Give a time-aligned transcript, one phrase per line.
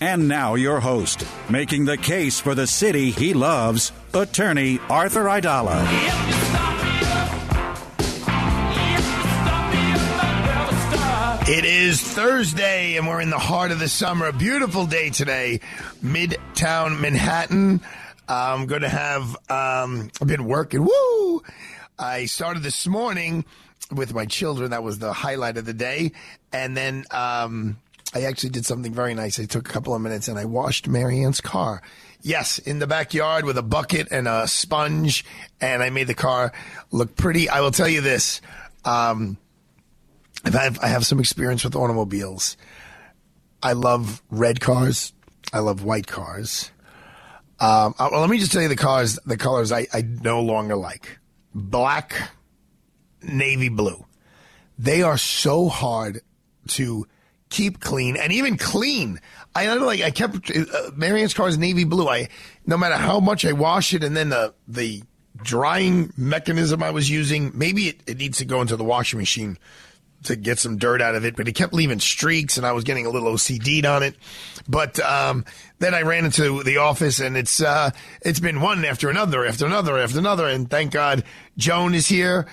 [0.00, 5.84] And now, your host, making the case for the city he loves, attorney Arthur Aidala.
[11.48, 14.26] It is Thursday, and we're in the heart of the summer.
[14.26, 15.60] A beautiful day today,
[16.04, 17.80] Midtown Manhattan.
[18.28, 20.84] I'm going to have, um, I've been working.
[20.84, 21.42] Woo!
[21.98, 23.46] I started this morning
[23.90, 24.70] with my children.
[24.70, 26.12] That was the highlight of the day.
[26.52, 27.78] And then um,
[28.14, 29.38] I actually did something very nice.
[29.38, 31.82] I took a couple of minutes and I washed Marianne's car.
[32.22, 35.24] Yes, in the backyard with a bucket and a sponge,
[35.60, 36.52] and I made the car
[36.90, 37.48] look pretty.
[37.48, 38.40] I will tell you this.
[38.84, 39.36] Um,
[40.44, 42.56] I've I have some experience with automobiles.
[43.62, 45.12] I love red cars.
[45.52, 46.70] I love white cars.
[47.60, 50.42] Um, uh, well, let me just tell you the cars, the colors I, I no
[50.42, 51.18] longer like:
[51.54, 52.30] black,
[53.22, 54.04] navy blue.
[54.78, 56.20] They are so hard
[56.68, 57.06] to
[57.48, 59.20] keep clean and even clean.
[59.54, 60.02] I like.
[60.02, 62.08] I kept uh, Marianne's car is navy blue.
[62.08, 62.28] I
[62.66, 65.02] no matter how much I wash it, and then the the
[65.42, 69.58] drying mechanism I was using, maybe it, it needs to go into the washing machine
[70.24, 72.82] to get some dirt out of it, but it kept leaving streaks and I was
[72.82, 74.16] getting a little OCD'd on it.
[74.68, 75.44] But um,
[75.78, 77.90] then I ran into the office and it's uh,
[78.22, 80.48] it's been one after another, after another, after another.
[80.48, 81.24] And thank God
[81.56, 82.46] Joan is here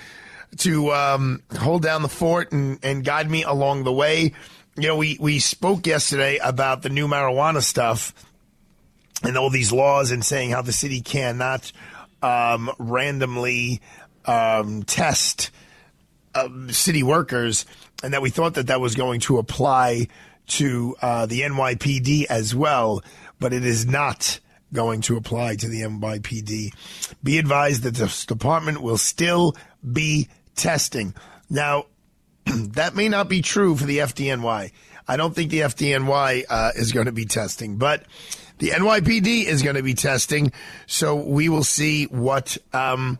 [0.57, 4.33] to um, hold down the fort and, and guide me along the way.
[4.77, 8.13] You know, we, we spoke yesterday about the new marijuana stuff
[9.23, 11.71] and all these laws and saying how the city cannot
[12.21, 13.81] um, randomly
[14.25, 15.51] um, test–
[16.35, 17.65] uh, city workers,
[18.03, 20.07] and that we thought that that was going to apply
[20.47, 23.01] to uh, the NYPD as well,
[23.39, 24.39] but it is not
[24.73, 26.73] going to apply to the NYPD.
[27.23, 29.55] Be advised that this department will still
[29.93, 31.15] be testing.
[31.49, 31.85] Now,
[32.73, 34.71] that may not be true for the FDNY.
[35.07, 38.03] I don't think the FDNY uh, is going to be testing, but
[38.57, 40.51] the NYPD is going to be testing.
[40.87, 43.19] So we will see what um,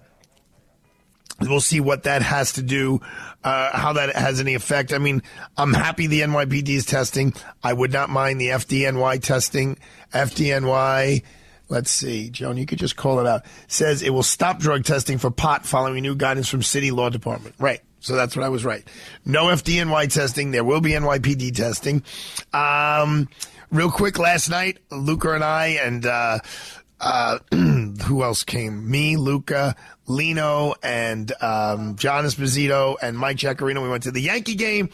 [1.42, 3.02] We'll see what that has to do,
[3.44, 4.94] uh, how that has any effect.
[4.94, 5.22] I mean,
[5.58, 7.34] I'm happy the NYPD is testing.
[7.62, 9.78] I would not mind the FDNY testing.
[10.14, 11.24] FDNY,
[11.70, 13.44] let's see, Joan, you could just call it out.
[13.68, 17.56] Says it will stop drug testing for pot following new guidance from city law department.
[17.60, 17.82] Right.
[18.00, 18.88] So that's what I was right.
[19.26, 20.52] No FDNY testing.
[20.52, 22.04] There will be NYPD testing.
[22.54, 23.30] Um,
[23.72, 26.40] real quick, last night, Luca and I and, uh,
[27.00, 28.90] uh, who else came?
[28.90, 29.76] Me, Luca,
[30.08, 33.82] Lino, and um, John Esposito and Mike Jacarino.
[33.82, 34.90] We went to the Yankee game.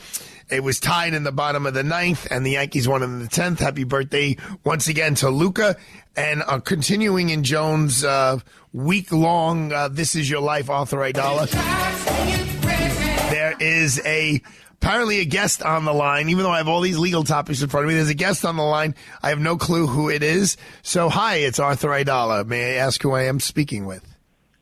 [0.51, 3.27] It was tied in the bottom of the ninth, and the Yankees won in the
[3.27, 3.59] tenth.
[3.59, 4.35] Happy birthday
[4.65, 5.77] once again to Luca.
[6.17, 8.39] And uh, continuing in Joan's uh,
[8.73, 11.49] week long uh, "This Is Your Life" Arthur Aidala.
[13.31, 14.41] There is a
[14.73, 17.69] apparently a guest on the line, even though I have all these legal topics in
[17.69, 17.95] front of me.
[17.95, 18.93] There's a guest on the line.
[19.23, 20.57] I have no clue who it is.
[20.81, 22.45] So, hi, it's Arthur Aidala.
[22.45, 24.10] May I ask who I am speaking with?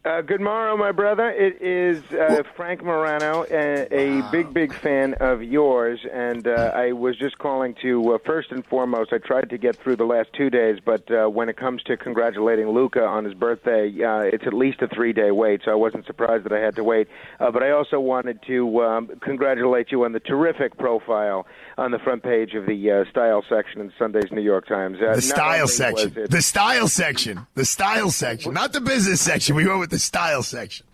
[0.09, 1.29] Uh, good morning, my brother.
[1.29, 6.93] It is uh, Frank Morano, a, a big, big fan of yours, and uh, I
[6.93, 9.13] was just calling to uh, first and foremost.
[9.13, 11.95] I tried to get through the last two days, but uh, when it comes to
[11.95, 15.61] congratulating Luca on his birthday, uh, it's at least a three-day wait.
[15.63, 17.07] So I wasn't surprised that I had to wait.
[17.39, 21.45] Uh, but I also wanted to um, congratulate you on the terrific profile
[21.79, 24.97] on the front page of the uh, style section in Sunday's New York Times.
[25.01, 26.13] Uh, the style section.
[26.15, 27.47] It, the style section.
[27.55, 29.55] The style section, not the business section.
[29.55, 30.85] We went with the style section.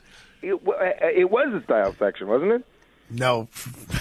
[0.42, 2.66] It, uh, it was the style section, wasn't it?
[3.10, 3.50] No,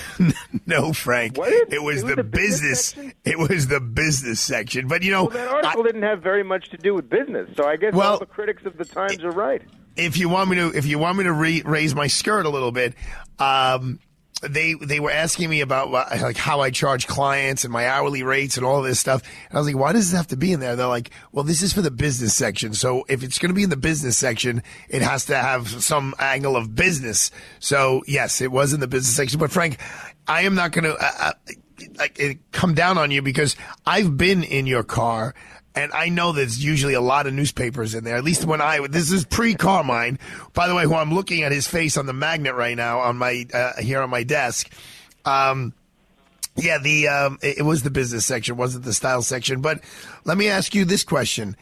[0.66, 1.36] no, Frank.
[1.38, 1.72] It?
[1.72, 1.82] it?
[1.82, 2.92] was it the, the business.
[2.94, 4.87] business it was the business section.
[4.87, 7.50] But you know, well, that article I, didn't have very much to do with business.
[7.56, 9.62] So I guess well, all the critics of the Times are right.
[9.96, 12.48] If you want me to, if you want me to re- raise my skirt a
[12.48, 12.94] little bit,
[13.38, 14.00] um,
[14.49, 18.56] they they were asking me about like how I charge clients and my hourly rates
[18.56, 19.23] and all this stuff.
[19.49, 20.76] And I was like, why does this have to be in there?
[20.76, 22.75] They're like, well, this is for the business section.
[22.75, 26.14] So if it's going to be in the business section, it has to have some
[26.19, 27.31] angle of business.
[27.58, 29.38] So yes, it was in the business section.
[29.38, 29.79] But Frank,
[30.26, 31.32] I am not going to uh,
[32.52, 33.56] come down on you because
[33.87, 35.35] I've been in your car
[35.75, 38.17] and I know there's usually a lot of newspapers in there.
[38.17, 40.19] At least when I this is pre Carmine,
[40.53, 43.17] by the way, who I'm looking at his face on the magnet right now on
[43.17, 44.71] my uh, here on my desk.
[45.25, 45.73] Um,
[46.56, 49.61] yeah, the um, it, it was the business section, wasn't the style section.
[49.61, 49.81] But
[50.25, 51.56] let me ask you this question: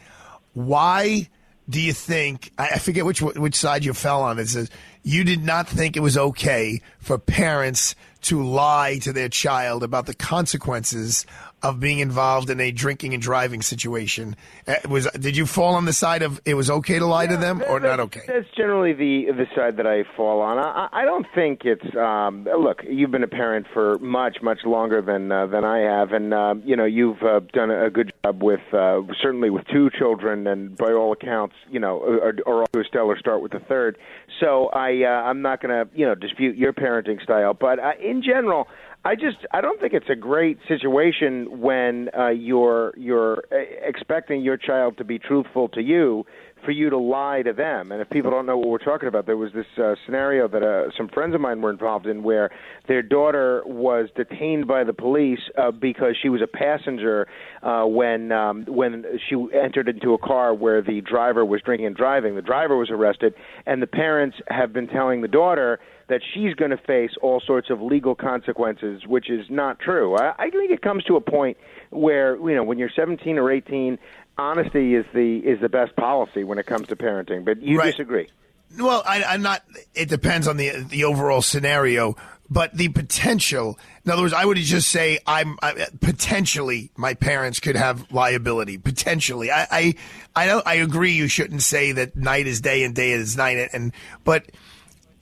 [0.53, 1.29] Why
[1.67, 2.51] do you think?
[2.57, 4.37] I, I forget which which side you fell on.
[4.37, 4.69] It says
[5.01, 10.05] you did not think it was okay for parents to lie to their child about
[10.05, 11.25] the consequences
[11.63, 14.35] of being involved in a drinking and driving situation.
[14.67, 17.29] Uh, was did you fall on the side of it was okay to lie yeah,
[17.31, 18.21] to them or not okay?
[18.27, 20.59] That's generally the the side that I fall on.
[20.59, 22.81] I, I don't think it's um, look.
[22.87, 26.55] You've been a parent for much much longer than uh, than I have, and uh,
[26.65, 30.75] you know you've uh, done a good job with uh, certainly with two children, and
[30.75, 33.97] by all accounts, you know, or, or to a stellar start with the third.
[34.39, 37.91] So I uh, I'm not going to you know dispute your parenting style, but uh,
[38.03, 38.67] in general.
[39.05, 43.55] I just I don't think it's a great situation when uh, you're you're uh,
[43.85, 46.25] expecting your child to be truthful to you
[46.63, 47.91] for you to lie to them.
[47.91, 50.63] And if people don't know what we're talking about, there was this uh, scenario that
[50.63, 52.49] uh, some friends of mine were involved in where
[52.87, 57.27] their daughter was detained by the police uh, because she was a passenger
[57.61, 61.95] uh, when um, when she entered into a car where the driver was drinking and
[61.97, 62.35] driving.
[62.35, 63.33] The driver was arrested,
[63.65, 67.69] and the parents have been telling the daughter that she's going to face all sorts
[67.69, 70.15] of legal consequences, which is not true.
[70.15, 71.57] I, I think it comes to a point
[71.89, 73.97] where you know when you're 17 or 18,
[74.37, 77.45] honesty is the is the best policy when it comes to parenting.
[77.45, 77.91] But you right.
[77.91, 78.29] disagree.
[78.77, 79.63] Well, I, I'm not.
[79.93, 82.15] It depends on the the overall scenario,
[82.49, 83.77] but the potential.
[84.05, 88.77] In other words, I would just say I'm I, potentially my parents could have liability.
[88.77, 89.93] Potentially, I I
[90.35, 91.13] I, don't, I agree.
[91.13, 94.49] You shouldn't say that night is day and day is night, and but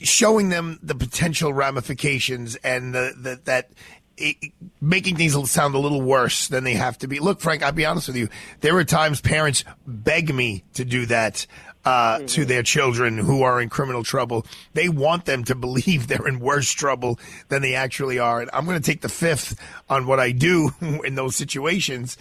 [0.03, 3.71] showing them the potential ramifications and the, the that
[4.18, 7.19] it, making things sound a little worse than they have to be.
[7.19, 8.30] Look, Frank, I'll be honest with you.
[8.62, 11.48] There are times parents beg me to do that
[11.86, 12.25] uh, mm-hmm.
[12.27, 14.45] to their children who are in criminal trouble.
[14.74, 17.19] They want them to believe they're in worse trouble
[17.50, 18.42] than they actually are.
[18.42, 19.59] And I'm going to take the fifth
[19.89, 22.18] on what I do in those situations.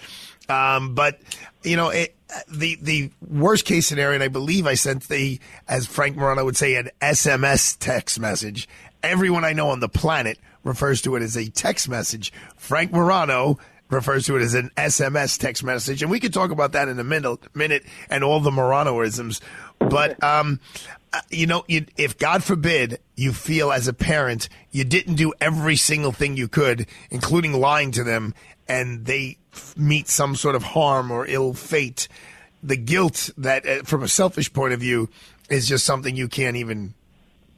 [0.49, 1.21] Um, but
[1.63, 2.15] you know, it,
[2.49, 6.57] the the worst case scenario, and I believe I sent the, as Frank Morano would
[6.57, 8.69] say, an SMS text message.
[9.03, 12.33] Everyone I know on the planet refers to it as a text message.
[12.57, 16.73] Frank Morano refers to it as an SMS text message, and we could talk about
[16.73, 19.41] that in a minute, minute and all the Moranoisms.
[19.79, 20.61] But um,
[21.13, 25.33] uh, you know, you, if God forbid you feel as a parent you didn't do
[25.41, 28.35] every single thing you could, including lying to them,
[28.71, 29.37] and they
[29.77, 32.07] meet some sort of harm or ill fate,
[32.63, 35.09] the guilt that, uh, from a selfish point of view,
[35.49, 36.95] is just something you can't even,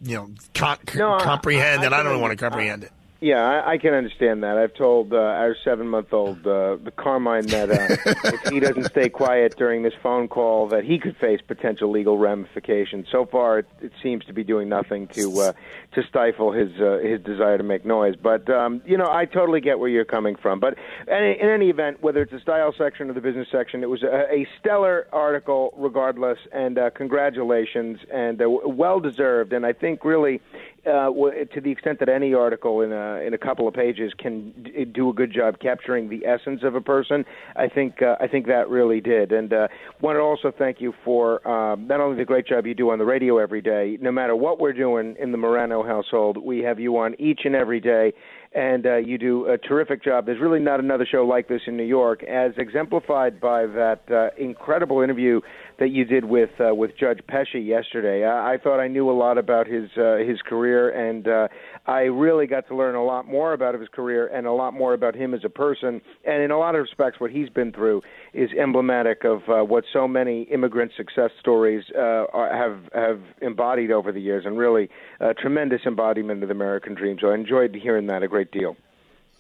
[0.01, 2.93] you know, con- no, comprehend, I, I and I don't want to comprehend it.
[3.23, 4.59] Yeah, I, I can understand that.
[4.59, 9.57] I've told uh, our seven-month-old, uh, the Carmine, that uh, if he doesn't stay quiet
[9.57, 13.07] during this phone call, that he could face potential legal ramifications.
[13.13, 15.53] So far, it, it seems to be doing nothing to uh,
[15.93, 18.17] to stifle his uh, his desire to make noise.
[18.21, 20.59] But um, you know, I totally get where you're coming from.
[20.59, 20.77] But
[21.07, 24.03] in, in any event, whether it's the style section or the business section, it was
[24.03, 26.41] a, a stellar article, regardless.
[26.51, 29.53] And uh, congratulations, and uh, well deserved.
[29.53, 30.41] And I think really
[30.87, 31.11] uh,
[31.55, 34.85] to the extent that any article in a in a couple of pages can d-
[34.85, 37.25] do a good job capturing the essence of a person,
[37.57, 39.33] I think uh, I think that really did.
[39.33, 39.69] And uh,
[40.01, 42.99] want to also thank you for um, not only the great job you do on
[42.99, 43.99] the radio every day.
[44.01, 47.55] No matter what we're doing in the Morano household, we have you on each and
[47.55, 48.13] every day
[48.55, 50.27] and uh, you do a terrific job.
[50.27, 54.29] There's really not another show like this in New York, as exemplified by that uh,
[54.39, 55.41] incredible interview
[55.83, 58.25] that you did with uh, with Judge Pesci yesterday.
[58.25, 61.49] I, I thought I knew a lot about his uh, his career, and uh,
[61.87, 64.95] I really got to learn a lot more about his career and a lot more
[64.95, 66.01] about him as a person.
[66.25, 69.83] And in a lot of respects, what he's been through is emblematic of uh, what
[69.93, 74.89] so many immigrant success stories uh, are, have have embodied over the years, and really
[75.19, 77.17] a tremendous embodiment of the American dream.
[77.21, 78.77] So I enjoyed hearing that a great deal.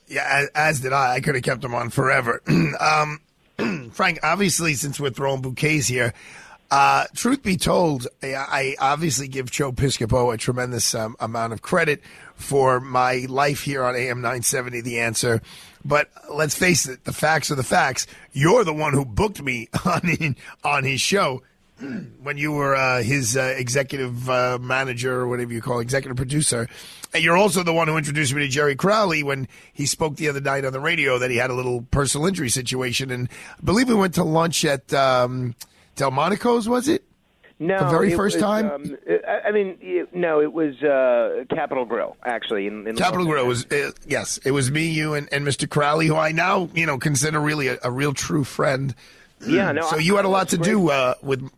[0.08, 1.14] Yeah, as, as did I.
[1.14, 2.42] I could have kept him on forever.
[2.49, 3.20] um,
[3.92, 6.14] Frank, obviously, since we're throwing bouquets here,
[6.71, 12.00] uh, truth be told, I obviously give Joe Piscopo a tremendous um, amount of credit
[12.35, 15.42] for my life here on AM 970, The Answer.
[15.85, 18.07] But let's face it, the facts are the facts.
[18.33, 21.42] You're the one who booked me on on his show.
[22.23, 26.17] when you were uh, his uh, executive uh, manager or whatever you call it, executive
[26.17, 26.69] producer.
[27.15, 30.29] And you're also the one who introduced me to Jerry Crowley when he spoke the
[30.29, 33.11] other night on the radio that he had a little personal injury situation.
[33.11, 35.55] And I believe we went to lunch at um,
[35.97, 37.05] Delmonico's, was it?
[37.59, 38.71] No, The very first was, time?
[38.71, 38.97] Um,
[39.47, 42.67] I mean, it- no, it was uh, Capital Grille actually.
[42.67, 45.69] In, in Capital Grille was uh, yes, it was me, you, and, and Mr.
[45.71, 48.95] Crowley, who I now you know consider really a, a real true friend.
[49.47, 49.83] Yeah, no.
[49.83, 51.49] so I- you had a lot to do uh, with.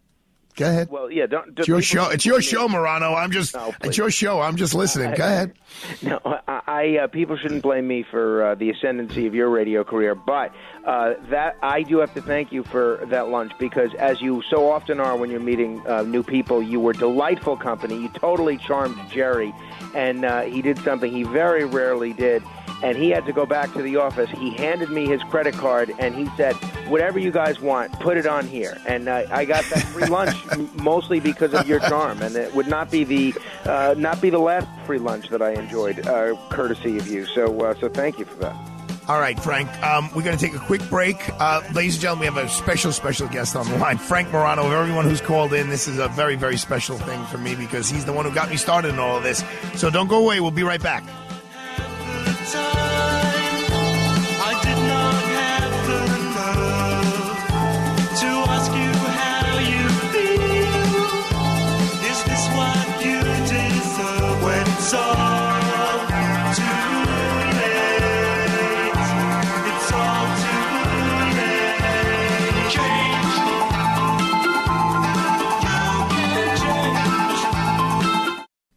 [0.56, 0.88] Go ahead.
[0.88, 1.58] Well, yeah, don't.
[1.58, 2.11] it's your show.
[2.11, 3.14] It's your show, Morano.
[3.14, 3.54] I'm just.
[3.54, 4.40] No, it's your show.
[4.40, 5.14] I'm just listening.
[5.14, 5.54] Go ahead.
[6.02, 9.82] No, I, I uh, people shouldn't blame me for uh, the ascendancy of your radio
[9.82, 10.52] career, but
[10.87, 14.70] uh, that I do have to thank you for that lunch because, as you so
[14.70, 17.96] often are when you're meeting uh, new people, you were delightful company.
[17.96, 19.52] You totally charmed Jerry,
[19.96, 22.44] and uh, he did something he very rarely did.
[22.82, 24.28] And he had to go back to the office.
[24.30, 26.54] He handed me his credit card, and he said,
[26.88, 30.34] "Whatever you guys want, put it on here." And uh, I got that free lunch
[30.74, 33.34] mostly because of your charm, and it would not be the
[33.64, 37.26] uh, not be the last free lunch that I enjoyed, uh, courtesy of you.
[37.26, 38.74] So, uh, so thank you for that.
[39.06, 39.68] All right, Frank.
[39.82, 41.16] Um, we're going to take a quick break.
[41.38, 43.98] Uh, ladies and gentlemen, we have a special, special guest on the line.
[43.98, 47.36] Frank Morano, of everyone who's called in, this is a very, very special thing for
[47.36, 49.44] me because he's the one who got me started in all of this.
[49.74, 50.40] So don't go away.
[50.40, 51.04] We'll be right back.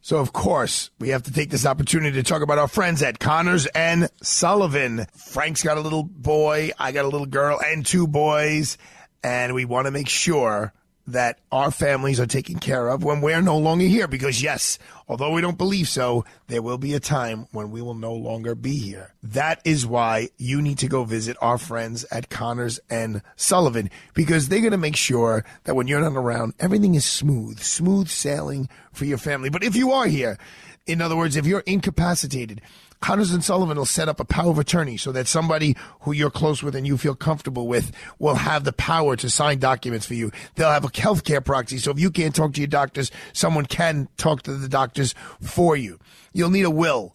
[0.08, 3.18] So, of course, we have to take this opportunity to talk about our friends at
[3.18, 5.04] Connors and Sullivan.
[5.14, 8.78] Frank's got a little boy, I got a little girl, and two boys,
[9.22, 10.72] and we want to make sure
[11.08, 14.06] that our families are taken care of when we're no longer here.
[14.06, 17.94] Because, yes, although we don't believe so, there will be a time when we will
[17.94, 19.14] no longer be here.
[19.22, 24.48] That is why you need to go visit our friends at Connors and Sullivan because
[24.48, 28.68] they're going to make sure that when you're not around, everything is smooth, smooth sailing
[28.92, 29.48] for your family.
[29.48, 30.38] But if you are here,
[30.86, 32.60] in other words, if you're incapacitated,
[33.00, 36.30] Connors and Sullivan will set up a power of attorney so that somebody who you're
[36.30, 40.14] close with and you feel comfortable with will have the power to sign documents for
[40.14, 40.32] you.
[40.56, 41.78] They'll have a healthcare proxy.
[41.78, 45.76] So if you can't talk to your doctors, someone can talk to the doctors for
[45.76, 45.98] you.
[46.32, 47.14] You'll need a will.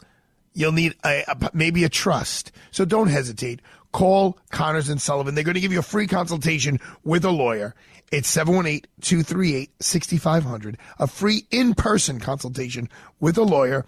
[0.53, 2.53] You'll need a, a, maybe a trust.
[2.71, 3.59] So don't hesitate.
[3.91, 5.35] Call Connors and Sullivan.
[5.35, 7.75] They're going to give you a free consultation with a lawyer.
[8.11, 10.75] It's 718-238-6500.
[10.99, 13.85] A free in-person consultation with a lawyer.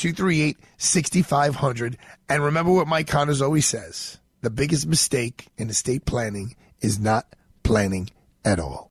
[0.00, 1.96] 718-238-6500.
[2.28, 4.18] And remember what Mike Connors always says.
[4.42, 7.26] The biggest mistake in estate planning is not
[7.62, 8.10] planning
[8.44, 8.90] at all.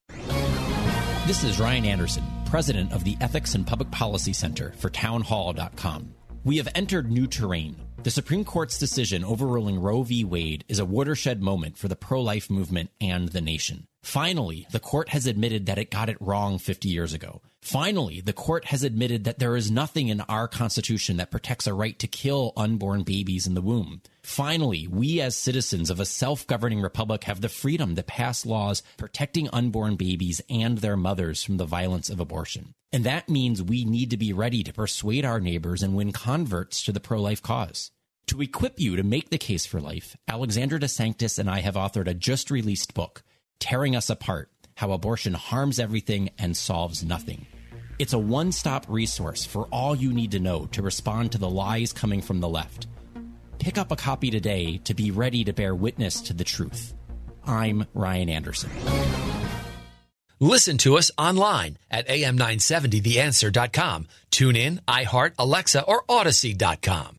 [1.26, 6.14] This is Ryan Anderson, president of the Ethics and Public Policy Center for townhall.com.
[6.44, 7.76] We have entered new terrain.
[8.02, 10.24] The Supreme Court's decision overruling Roe v.
[10.24, 13.88] Wade is a watershed moment for the pro life movement and the nation.
[14.02, 17.42] Finally, the court has admitted that it got it wrong 50 years ago.
[17.62, 21.74] Finally, the court has admitted that there is nothing in our Constitution that protects a
[21.74, 24.02] right to kill unborn babies in the womb.
[24.24, 28.82] Finally, we as citizens of a self governing republic have the freedom to pass laws
[28.98, 32.74] protecting unborn babies and their mothers from the violence of abortion.
[32.94, 36.82] And that means we need to be ready to persuade our neighbors and win converts
[36.84, 37.92] to the pro life cause.
[38.28, 42.08] To equip you to make the case for life, Alexandra DeSanctis and I have authored
[42.08, 43.24] a just released book,
[43.60, 44.50] Tearing Us Apart
[44.80, 47.46] How Abortion Harms Everything and Solves Nothing.
[48.00, 51.50] It's a one stop resource for all you need to know to respond to the
[51.50, 52.88] lies coming from the left.
[53.60, 56.94] Pick up a copy today to be ready to bear witness to the truth.
[57.44, 58.70] I'm Ryan Anderson.
[60.40, 64.08] Listen to us online at am970theanswer.com.
[64.32, 67.19] Tune in, iHeart, Alexa, or Audacy.com.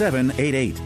[0.01, 0.81] 732-863-2788.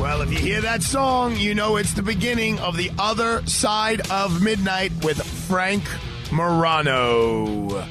[0.00, 4.10] Well, if you hear that song, you know it's the beginning of the other side
[4.10, 5.84] of midnight with Frank
[6.32, 7.86] Morano.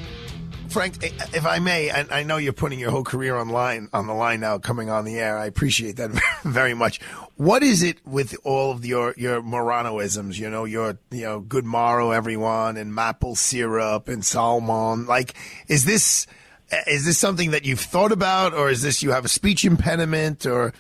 [0.68, 4.06] Frank, eh, eh, if I may, I know you're putting your whole career online on
[4.08, 5.38] the line now, coming on the air.
[5.38, 6.12] I appreciate that
[6.44, 7.00] very much.
[7.40, 10.38] What is it with all of your your Moranoisms?
[10.38, 15.06] You know, your you know, good morrow, everyone, and maple syrup and salmon.
[15.06, 15.36] Like,
[15.70, 16.28] is this
[16.86, 20.46] is this something that you've thought about, or is this you have a speech impediment,
[20.46, 20.74] or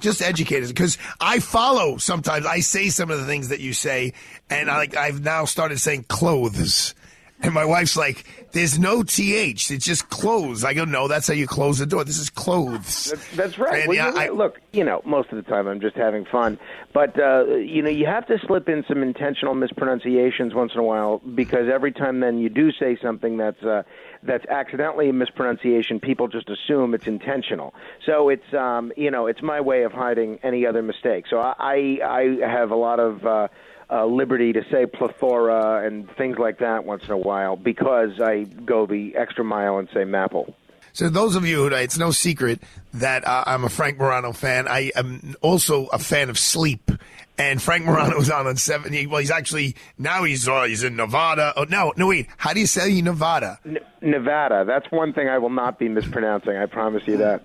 [0.00, 2.46] just educate us because I follow sometimes.
[2.46, 4.12] I say some of the things that you say,
[4.50, 6.96] and I, I've now started saying clothes.
[7.42, 9.70] And my wife's like, "There's no th.
[9.70, 12.04] It's just clothes." I go, "No, that's how you close the door.
[12.04, 13.80] This is clothes." That's, that's right.
[13.80, 14.12] And, well, yeah.
[14.14, 16.58] I- Look, you know, most of the time I'm just having fun,
[16.92, 20.84] but uh, you know, you have to slip in some intentional mispronunciations once in a
[20.84, 23.82] while because every time then you do say something that's uh,
[24.22, 27.74] that's accidentally a mispronunciation, people just assume it's intentional.
[28.06, 31.24] So it's um, you know, it's my way of hiding any other mistake.
[31.28, 33.26] So I I, I have a lot of.
[33.26, 33.48] Uh,
[33.90, 38.44] uh, liberty to say plethora and things like that once in a while because I
[38.44, 40.54] go the extra mile and say maple.
[40.92, 42.62] So those of you who, it's no secret
[42.94, 44.68] that uh, I'm a Frank Morano fan.
[44.68, 46.90] I am also a fan of sleep.
[47.36, 49.08] And Frank Morano was on on 70.
[49.08, 51.52] Well, he's actually, now he's, uh, he's in Nevada.
[51.56, 52.28] Oh, no, no, wait.
[52.36, 53.58] How do you say Nevada?
[53.66, 54.64] N- Nevada.
[54.64, 56.56] That's one thing I will not be mispronouncing.
[56.56, 57.42] I promise you that.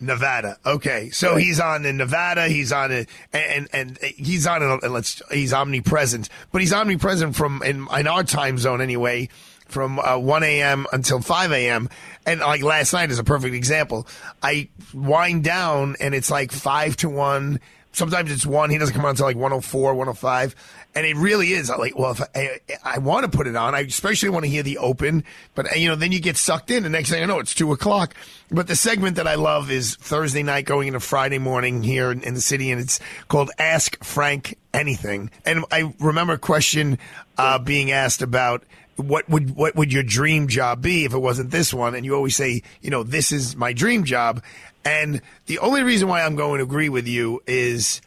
[0.00, 0.58] Nevada.
[0.64, 2.48] Okay, so he's on in Nevada.
[2.48, 7.62] He's on it, and and he's on a, let's he's omnipresent, but he's omnipresent from
[7.62, 9.28] in, in our time zone anyway,
[9.68, 10.86] from uh, 1 a.m.
[10.92, 11.88] until 5 a.m.
[12.26, 14.06] And like last night is a perfect example.
[14.42, 17.60] I wind down and it's like five to one.
[17.92, 18.70] Sometimes it's one.
[18.70, 20.54] He doesn't come on until like 104, 105.
[20.98, 23.82] And it really is like, well, if I, I want to put it on, I
[23.82, 25.22] especially want to hear the open,
[25.54, 26.82] but you know, then you get sucked in.
[26.82, 28.16] The next thing I know, it's two o'clock.
[28.50, 32.22] But the segment that I love is Thursday night going into Friday morning here in,
[32.22, 35.30] in the city, and it's called Ask Frank Anything.
[35.44, 36.98] And I remember a question
[37.36, 38.64] uh, being asked about
[38.96, 41.94] what would what would your dream job be if it wasn't this one?
[41.94, 44.42] And you always say, you know, this is my dream job.
[44.84, 48.00] And the only reason why I'm going to agree with you is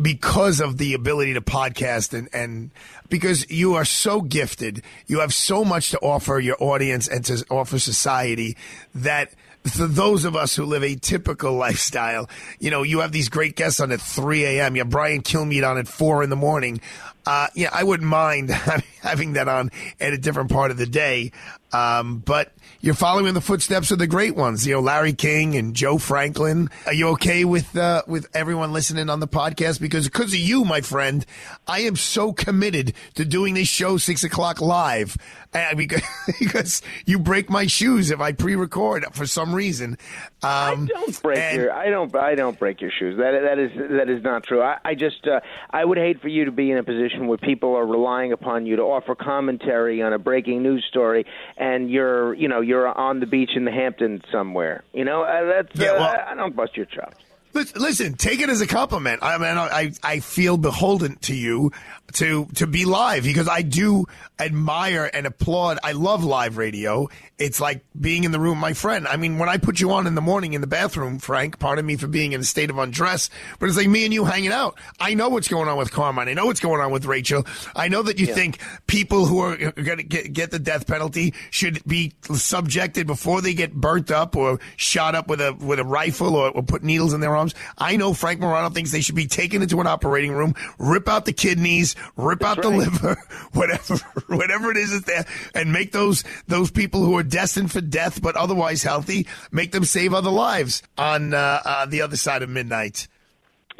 [0.00, 2.70] because of the ability to podcast and, and
[3.08, 7.44] because you are so gifted, you have so much to offer your audience and to
[7.50, 8.56] offer society
[8.94, 9.32] that
[9.64, 13.56] for those of us who live a typical lifestyle, you know, you have these great
[13.56, 14.76] guests on at 3 a.m.
[14.76, 16.80] You have Brian Kilmeade on at 4 in the morning.
[17.28, 18.48] Uh, yeah, I wouldn't mind
[19.02, 21.30] having that on at a different part of the day.
[21.72, 25.54] Um, but you're following in the footsteps of the great ones, you know, Larry King
[25.56, 26.70] and Joe Franklin.
[26.86, 29.78] Are you okay with uh, with everyone listening on the podcast?
[29.78, 31.26] Because because of you, my friend,
[31.66, 35.18] I am so committed to doing this show six o'clock live.
[35.52, 36.02] Uh, because,
[36.38, 39.98] because you break my shoes if I pre-record for some reason.
[40.42, 43.18] Um, I don't break and- your I don't I don't break your shoes.
[43.18, 44.62] That that is that is not true.
[44.62, 47.38] I, I just uh, I would hate for you to be in a position where
[47.38, 51.26] people are relying upon you to offer commentary on a breaking news story,
[51.56, 54.84] and you're you know you're on the beach in the Hamptons somewhere.
[54.92, 57.16] You know uh, that's Yeah, uh, well- I don't bust your chops.
[57.74, 59.20] Listen, take it as a compliment.
[59.22, 61.72] I mean, I I feel beholden to you
[62.14, 64.06] to to be live because I do
[64.38, 65.78] admire and applaud.
[65.82, 67.08] I love live radio.
[67.38, 69.06] It's like being in the room, my friend.
[69.06, 71.86] I mean, when I put you on in the morning in the bathroom, Frank, pardon
[71.86, 74.52] me for being in a state of undress, but it's like me and you hanging
[74.52, 74.78] out.
[74.98, 76.28] I know what's going on with Carmine.
[76.28, 77.46] I know what's going on with Rachel.
[77.76, 81.34] I know that you think people who are going to get, get the death penalty
[81.50, 85.84] should be subjected before they get burnt up or shot up with a with a
[85.84, 87.54] rifle or, or put needles in their arms.
[87.76, 91.24] I know Frank Morano thinks they should be taken into an operating room, rip out
[91.24, 93.16] the kidneys, rip out the liver,
[93.52, 93.94] whatever
[94.28, 98.20] whatever it is that's there, and make those those people who are destined for death
[98.20, 102.48] but otherwise healthy, make them save other lives on uh, uh, the other side of
[102.50, 103.08] midnight.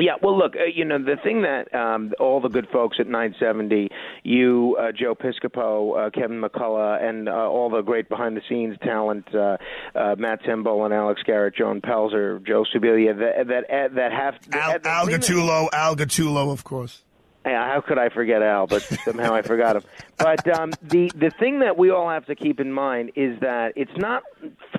[0.00, 3.08] Yeah, well, look, uh, you know, the thing that um, all the good folks at
[3.08, 3.88] 970,
[4.22, 8.76] you, uh, Joe Piscopo, uh, Kevin McCullough, and uh, all the great behind the scenes
[8.84, 9.56] talent, uh,
[9.96, 14.60] uh, Matt Timball and Alex Garrett, Joan Pelzer, Joe Sibilia, that that that have Al,
[14.84, 17.02] Al the thing that- Gattulo, Al Gattulo, of course.
[17.46, 18.66] Yeah, how could I forget Al?
[18.66, 19.82] But somehow I forgot him.
[20.18, 23.72] But um, the the thing that we all have to keep in mind is that
[23.76, 24.24] it's not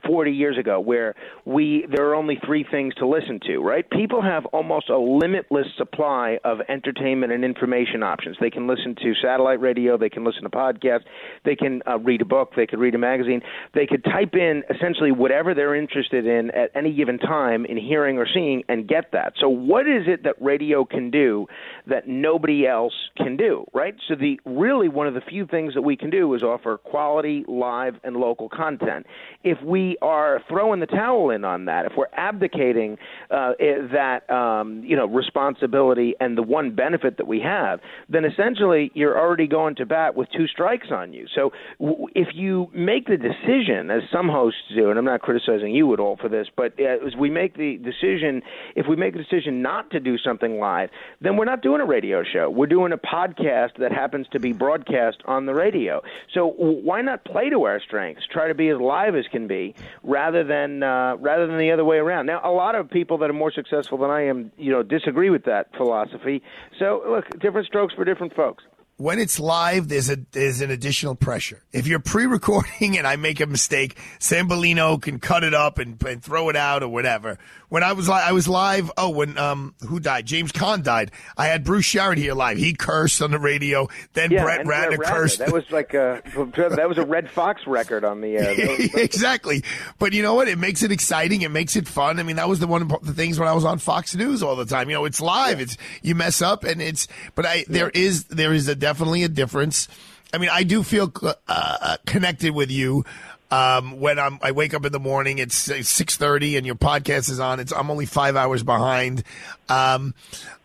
[0.05, 3.59] 40 years ago where we there are only three things to listen to.
[3.59, 3.89] Right?
[3.89, 8.35] People have almost a limitless supply of entertainment and information options.
[8.41, 9.97] They can listen to satellite radio.
[9.97, 11.05] They can listen to podcasts.
[11.45, 12.51] They can uh, read a book.
[12.57, 13.41] They could read a magazine.
[13.73, 18.17] They could type in essentially whatever they're interested in at any given time in hearing
[18.17, 19.33] or seeing and get that.
[19.39, 21.47] So what is it that radio can do
[21.87, 23.95] that nobody else can do, right?
[24.07, 27.45] So the really one of the few things that we can do is offer quality
[27.47, 29.05] live and local content.
[29.43, 32.97] If we are throwing the towel in on that, if we're abdicating
[33.31, 33.53] uh,
[33.93, 39.17] that um, you know responsibility and the one benefit that we have, then essentially you're
[39.17, 41.25] already going to bat with two strikes on you.
[41.35, 45.73] So w- if you make the decision, as some hosts do, and I'm not criticizing
[45.75, 48.41] you at all for this, but uh, as we make the decision,
[48.75, 50.89] if we make the decision not to do something live,
[51.21, 52.38] then we're not doing a radio show.
[52.47, 56.01] We're doing a podcast that happens to be broadcast on the radio.
[56.33, 58.27] So why not play to our strengths?
[58.31, 59.73] Try to be as live as can be,
[60.03, 62.27] rather than uh, rather than the other way around.
[62.27, 65.31] Now, a lot of people that are more successful than I am, you know, disagree
[65.31, 66.43] with that philosophy.
[66.77, 68.63] So look, different strokes for different folks
[68.99, 71.63] when it's live, there's a there's an additional pressure.
[71.71, 76.21] If you're pre-recording and I make a mistake, Sambolino can cut it up and, and
[76.21, 77.39] throw it out or whatever.
[77.69, 78.91] When I was li- I was live.
[78.97, 80.25] Oh, when um who died?
[80.25, 81.11] James Caan died.
[81.37, 82.57] I had Bruce Sherrod here live.
[82.57, 83.87] He cursed on the radio.
[84.13, 85.39] Then yeah, Brett Ratner, Ratner cursed.
[85.39, 86.21] That was like a
[86.57, 88.55] that was a Redd Foxx record on the air.
[89.01, 89.63] exactly.
[89.97, 90.49] But you know what?
[90.49, 91.43] It makes it exciting.
[91.43, 92.19] It makes it fun.
[92.19, 94.43] I mean, that was the one of the things when I was on Fox News
[94.43, 94.89] all the time.
[94.89, 95.59] You know, it's live.
[95.59, 95.63] Yeah.
[95.63, 97.07] It's you mess up and it's.
[97.35, 99.87] But I there is there is a definitely a difference.
[100.33, 103.05] I mean, I do feel uh, uh, connected with you
[103.51, 105.37] um, when I'm, I wake up in the morning.
[105.37, 105.55] It's
[105.87, 107.59] six thirty, and your podcast is on.
[107.59, 109.23] It's I'm only five hours behind.
[109.69, 110.15] Um,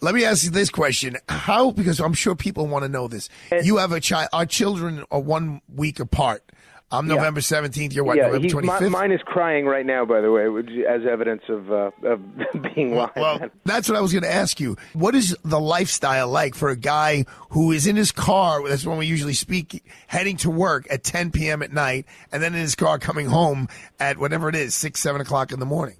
[0.00, 1.70] let me ask you this question: How?
[1.70, 3.28] Because I'm sure people want to know this.
[3.62, 4.30] You have a child.
[4.32, 6.42] Our children are one week apart.
[6.98, 7.92] I'm November seventeenth.
[7.92, 8.16] You're what?
[8.16, 8.90] Yeah, November twenty fifth.
[8.90, 10.46] Mine is crying right now, by the way,
[10.88, 12.20] as evidence of uh, of
[12.74, 13.10] being live.
[13.16, 14.76] Well, that's what I was going to ask you.
[14.92, 18.66] What is the lifestyle like for a guy who is in his car?
[18.68, 21.62] That's when we usually speak, heading to work at 10 p.m.
[21.62, 25.20] at night, and then in his car coming home at whatever it is, six, seven
[25.20, 25.96] o'clock in the morning.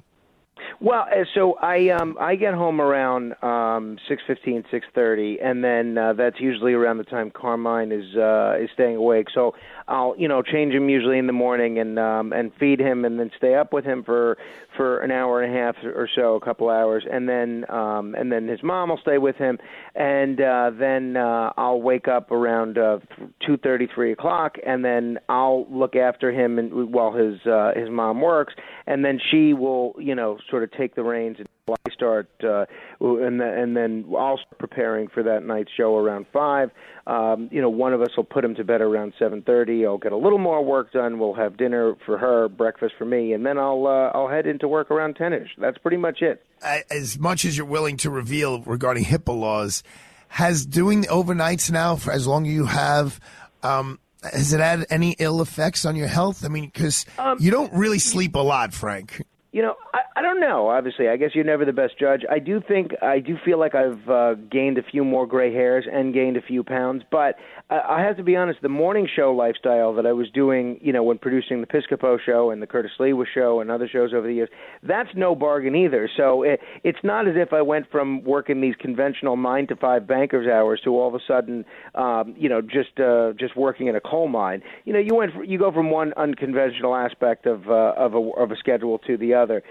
[0.81, 5.65] Well, uh, so I um I get home around um six fifteen, six thirty, and
[5.65, 9.29] then uh, that's usually around the time Carmine is uh is staying awake.
[9.33, 9.55] So
[9.87, 13.19] I'll you know change him usually in the morning and um and feed him and
[13.19, 14.39] then stay up with him for
[14.77, 18.33] for an hour and a half or so, a couple hours, and then um and
[18.33, 19.59] then his mom will stay with him,
[19.95, 22.99] and uh then uh I'll wake up around uh
[23.47, 27.91] two thirty, three o'clock, and then I'll look after him and while his uh his
[27.91, 28.55] mom works,
[28.87, 32.67] and then she will you know sort of take the reins and I start, uh,
[33.01, 36.71] and then, and then I'll start preparing for that night's show around five.
[37.07, 39.87] Um, you know, one of us will put him to bed around seven thirty.
[39.87, 41.19] I'll get a little more work done.
[41.19, 44.69] We'll have dinner for her, breakfast for me, and then I'll uh, I'll head into
[44.69, 45.49] work around ten-ish.
[45.57, 46.45] That's pretty much it.
[46.91, 49.83] As much as you're willing to reveal regarding HIPAA laws,
[50.29, 53.19] has doing the overnights now for as long as you have.
[53.63, 56.45] Um, has it had any ill effects on your health?
[56.45, 59.23] I mean, because um, you don't really sleep a lot, Frank.
[59.53, 60.69] You know, I, I don't know.
[60.69, 62.23] Obviously, I guess you're never the best judge.
[62.31, 65.87] I do think I do feel like I've uh, gained a few more gray hairs
[65.91, 67.03] and gained a few pounds.
[67.11, 67.37] But
[67.71, 70.93] uh, I have to be honest, the morning show lifestyle that I was doing, you
[70.93, 74.27] know, when producing the Piscopo show and the Curtis Sliwa show and other shows over
[74.27, 74.49] the years,
[74.83, 76.09] that's no bargain either.
[76.17, 80.07] So it, it's not as if I went from working these conventional nine to five
[80.07, 83.97] bankers hours to all of a sudden, um, you know, just uh, just working in
[83.97, 84.63] a coal mine.
[84.85, 88.51] You know, you went you go from one unconventional aspect of uh, of a of
[88.51, 89.63] a schedule to the other other.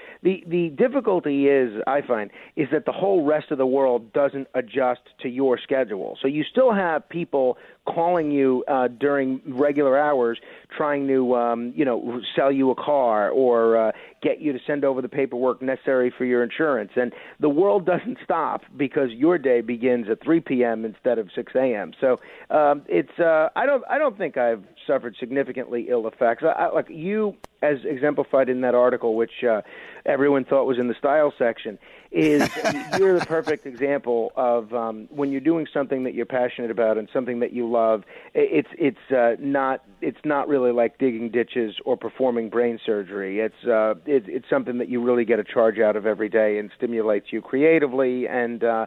[0.48, 5.02] The difficulty is, I find, is that the whole rest of the world doesn't adjust
[5.22, 6.18] to your schedule.
[6.22, 10.40] So you still have people calling you uh, during regular hours,
[10.76, 13.92] trying to um, you know sell you a car or uh,
[14.22, 16.92] get you to send over the paperwork necessary for your insurance.
[16.96, 20.86] And the world doesn't stop because your day begins at 3 p.m.
[20.86, 21.92] instead of 6 a.m.
[22.00, 22.20] So
[22.50, 26.44] um, it's uh, I don't I don't think I've suffered significantly ill effects.
[26.44, 29.62] I, like you, as exemplified in that article, which uh,
[30.06, 31.78] everyone thought was in the style section,
[32.12, 32.50] is
[32.98, 37.10] you're the perfect example of um, when you're doing something that you're passionate about and
[37.12, 38.04] something that you love.
[38.34, 43.40] It's it's uh, not it's not really like digging ditches or performing brain surgery.
[43.40, 46.58] It's uh, it, it's something that you really get a charge out of every day
[46.60, 48.86] and stimulates you creatively and uh,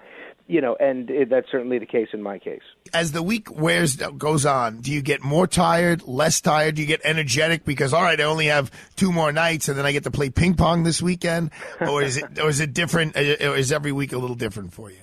[0.48, 2.62] you know, and it, that's certainly the case in my case.
[2.94, 6.76] As the week wears goes on, do you get more tired, less tired?
[6.76, 9.86] Do you get energetic because all right, I only have two more nights, and then
[9.86, 13.16] I get to play ping pong this weekend, or is it or is it different?
[13.16, 14.98] Uh, or is every week a little different for you?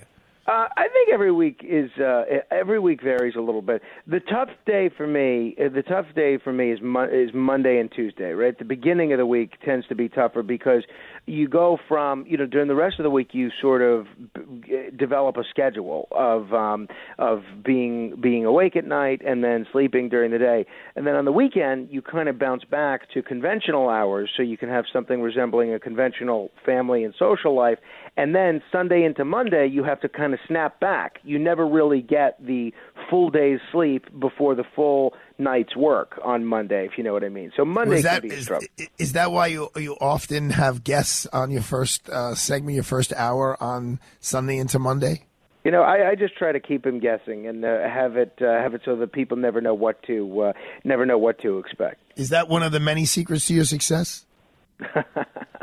[0.46, 3.80] Uh, I think every week is uh, every week varies a little bit.
[4.06, 7.78] The tough day for me, uh, the tough day for me is mo- is Monday
[7.78, 8.32] and Tuesday.
[8.32, 10.82] Right, the beginning of the week tends to be tougher because
[11.24, 14.90] you go from you know during the rest of the week you sort of b-
[14.94, 20.30] develop a schedule of um, of being being awake at night and then sleeping during
[20.30, 24.28] the day, and then on the weekend you kind of bounce back to conventional hours
[24.36, 27.78] so you can have something resembling a conventional family and social life,
[28.16, 31.18] and then Sunday into Monday you have to kind of snap back.
[31.24, 32.72] You never really get the
[33.10, 37.28] full day's sleep before the full night's work on Monday, if you know what I
[37.28, 37.52] mean.
[37.56, 38.50] So Monday that, can be a is,
[38.98, 43.12] is that why you you often have guests on your first uh, segment, your first
[43.14, 45.26] hour on Sunday into Monday?
[45.64, 48.44] You know, I, I just try to keep him guessing and uh, have it uh,
[48.44, 50.52] have it so that people never know what to uh,
[50.84, 52.00] never know what to expect.
[52.16, 54.26] Is that one of the many secrets to your success?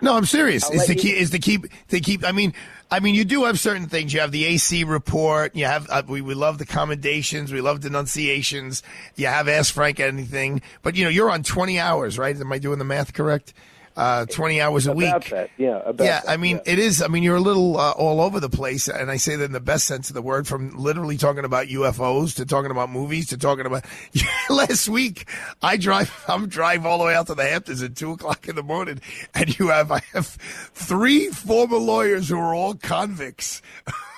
[0.01, 0.63] No, I'm serious.
[0.65, 2.25] I'll Is to you- keep is to keep to keep.
[2.25, 2.53] I mean,
[2.89, 4.13] I mean, you do have certain things.
[4.13, 5.55] You have the AC report.
[5.55, 7.51] You have uh, we we love the commendations.
[7.51, 8.83] We love denunciations.
[9.15, 10.61] You have Ask Frank anything.
[10.81, 12.35] But you know, you're on 20 hours, right?
[12.39, 13.53] Am I doing the math correct?
[13.95, 15.29] Uh, 20 hours a About week.
[15.31, 15.81] that, yeah.
[15.85, 17.01] About yeah, that, I mean, it is.
[17.01, 19.51] I mean, you're a little uh, all over the place, and I say that in
[19.51, 20.47] the best sense of the word.
[20.47, 23.85] From literally talking about UFOs to talking about movies to talking about.
[24.49, 25.27] last week,
[25.61, 26.11] I drive.
[26.27, 29.01] I'm driving all the way out to the Hamptons at two o'clock in the morning,
[29.33, 33.61] and you have I have three former lawyers who are all convicts.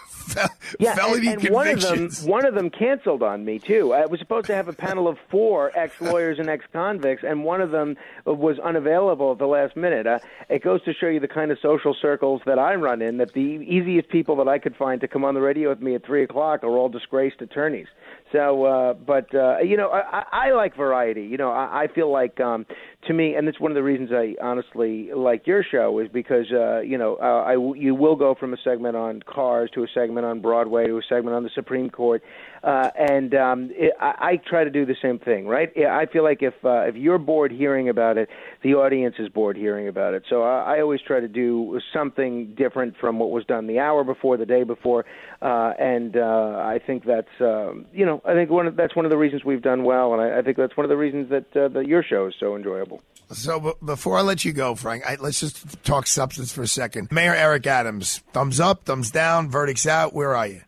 [0.80, 3.94] Yeah, felony and, and one of them, one of them canceled on me too.
[3.94, 7.72] I was supposed to have a panel of four ex-lawyers and ex-convicts, and one of
[7.72, 10.08] them was unavailable at the last minute.
[10.08, 13.18] Uh, it goes to show you the kind of social circles that I run in.
[13.18, 15.96] That the easiest people that I could find to come on the radio with me
[15.96, 17.88] at three o'clock are all disgraced attorneys.
[18.34, 21.22] So, uh, but uh, you know, I, I like variety.
[21.22, 22.66] You know, I, I feel like um,
[23.08, 26.48] to me, and it's one of the reasons I honestly like your show is because
[26.52, 29.88] uh, you know uh, I you will go from a segment on cars to a
[29.94, 32.24] segment on Broadway to a segment on the Supreme Court,
[32.64, 35.48] uh, and um, it, I, I try to do the same thing.
[35.48, 35.72] Right?
[35.78, 38.30] I feel like if uh, if you're bored hearing about it,
[38.62, 40.24] the audience is bored hearing about it.
[40.30, 44.04] So I, I always try to do something different from what was done the hour
[44.04, 45.06] before, the day before,
[45.42, 49.06] uh, and uh, I think that's um, you know I think one of, that's one
[49.06, 51.30] of the reasons we've done well, and I, I think that's one of the reasons
[51.30, 53.02] that uh, that your show is so enjoyable.
[53.32, 56.68] So b- before I let you go, Frank, I, let's just talk substance for a
[56.68, 57.12] second.
[57.12, 60.14] Mayor Eric Adams, thumbs up, thumbs down, verdicts out.
[60.14, 60.62] Where are you?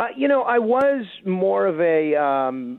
[0.00, 2.78] Uh, you know, I was more of a um,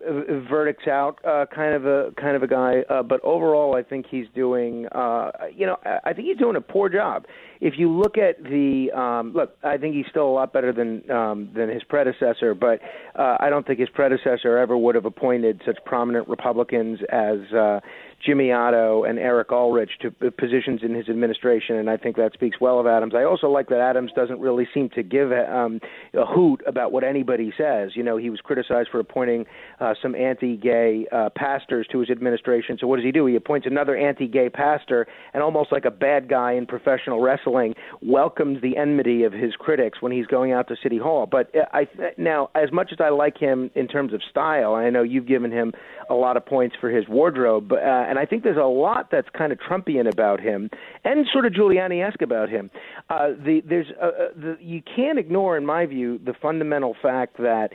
[0.50, 4.08] verdicts out uh, kind of a kind of a guy, uh, but overall, I think
[4.10, 4.88] he's doing.
[4.88, 7.26] Uh, you know, I think he's doing a poor job.
[7.60, 11.12] If you look at the um, look, I think he's still a lot better than
[11.12, 12.80] um, than his predecessor, but
[13.14, 17.40] uh, I don't think his predecessor ever would have appointed such prominent Republicans as.
[17.56, 17.82] Uh,
[18.26, 22.34] Jimmy Oddo and Eric Ulrich to uh, positions in his administration, and I think that
[22.34, 23.14] speaks well of Adams.
[23.16, 25.80] I also like that Adams doesn't really seem to give um,
[26.14, 27.92] a hoot about what anybody says.
[27.96, 29.46] You know, he was criticized for appointing
[29.80, 32.78] uh, some anti-gay uh, pastors to his administration.
[32.80, 33.26] So what does he do?
[33.26, 38.62] He appoints another anti-gay pastor, and almost like a bad guy in professional wrestling, welcomes
[38.62, 41.26] the enmity of his critics when he's going out to City Hall.
[41.26, 44.90] But uh, I now, as much as I like him in terms of style, I
[44.90, 45.74] know you've given him
[46.10, 47.78] a lot of points for his wardrobe, uh,
[48.12, 50.69] and I think there's a lot that's kind of Trumpian about him,
[51.06, 52.69] and sort of Giuliani-esque about him.
[53.10, 57.38] Uh, the there's uh, uh, the, you can't ignore, in my view, the fundamental fact
[57.38, 57.69] that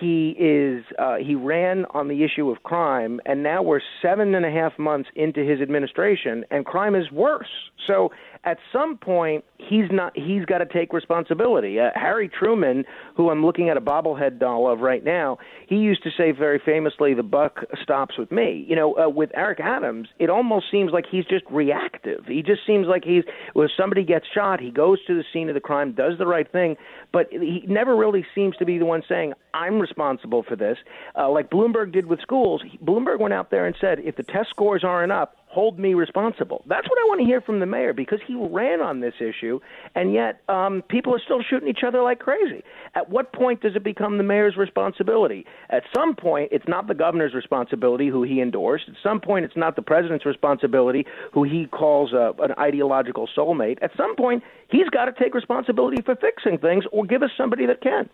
[0.00, 4.46] he is uh, he ran on the issue of crime, and now we're seven and
[4.46, 7.52] a half months into his administration, and crime is worse.
[7.86, 8.10] So
[8.44, 11.80] at some point, he's not he's got to take responsibility.
[11.80, 12.84] Uh, Harry Truman,
[13.16, 16.60] who I'm looking at a bobblehead doll of right now, he used to say very
[16.64, 20.92] famously, "The buck stops with me." You know, uh, with Eric Adams, it almost seems
[20.92, 22.26] like he's just reactive.
[22.26, 25.54] He just seems like he's when somebody gets shot, he goes to the scene of
[25.54, 26.76] the crime, does the right thing,
[27.12, 30.78] but he never really seems to be the one saying, "I'm responsible for this,"
[31.16, 32.62] uh, like Bloomberg did with schools.
[32.84, 36.64] Bloomberg went out there and said, "If the test scores aren't up." Hold me responsible.
[36.66, 39.60] That's what I want to hear from the mayor because he ran on this issue,
[39.94, 42.62] and yet um, people are still shooting each other like crazy.
[42.94, 45.46] At what point does it become the mayor's responsibility?
[45.70, 48.84] At some point, it's not the governor's responsibility, who he endorsed.
[48.88, 53.78] At some point, it's not the president's responsibility, who he calls a, an ideological soulmate.
[53.80, 57.66] At some point, he's got to take responsibility for fixing things or give us somebody
[57.66, 58.10] that can.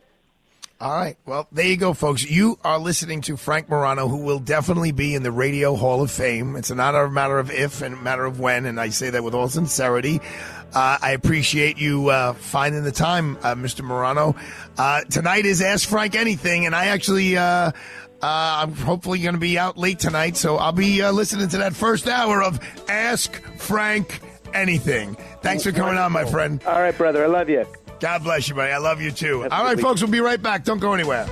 [0.80, 1.18] All right.
[1.26, 2.24] Well, there you go, folks.
[2.24, 6.10] You are listening to Frank Morano, who will definitely be in the Radio Hall of
[6.10, 6.56] Fame.
[6.56, 9.22] It's not a matter of if and a matter of when, and I say that
[9.22, 10.22] with all sincerity.
[10.72, 13.82] Uh, I appreciate you uh, finding the time, uh, Mr.
[13.82, 14.36] Morano.
[14.78, 17.36] Uh, tonight is Ask Frank Anything, and I actually.
[17.36, 17.72] Uh,
[18.22, 21.74] uh, I'm hopefully going to be out late tonight, so I'll be listening to that
[21.74, 24.20] first hour of Ask Frank
[24.52, 25.14] Anything.
[25.42, 26.62] Thanks for coming on, my friend.
[26.66, 27.24] All right, brother.
[27.24, 27.66] I love you.
[28.00, 28.72] God bless you, buddy.
[28.72, 29.46] I love you too.
[29.50, 30.64] All right, folks, we'll be right back.
[30.64, 31.26] Don't go anywhere.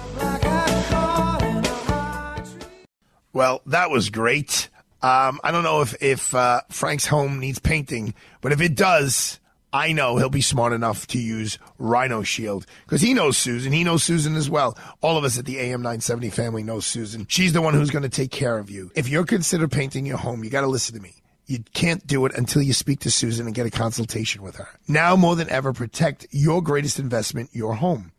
[3.32, 4.68] Well, that was great.
[5.00, 9.38] Um, I don't know if if uh, Frank's home needs painting, but if it does,
[9.72, 13.72] I know he'll be smart enough to use Rhino Shield because he knows Susan.
[13.72, 14.76] He knows Susan as well.
[15.00, 17.26] All of us at the AM 970 family know Susan.
[17.28, 18.90] She's the one who's going to take care of you.
[18.94, 21.14] If you're consider painting your home, you got to listen to me.
[21.48, 24.68] You can't do it until you speak to Susan and get a consultation with her.
[24.86, 28.12] Now more than ever, protect your greatest investment, your home.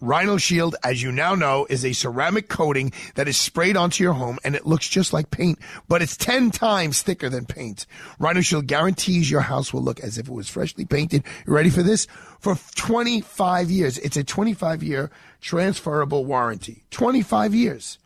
[0.00, 4.14] Rhino Shield, as you now know, is a ceramic coating that is sprayed onto your
[4.14, 7.86] home and it looks just like paint, but it's 10 times thicker than paint.
[8.18, 11.22] Rhino Shield guarantees your house will look as if it was freshly painted.
[11.46, 12.08] You ready for this?
[12.40, 13.98] For 25 years.
[13.98, 16.82] It's a 25 year transferable warranty.
[16.90, 17.98] 25 years.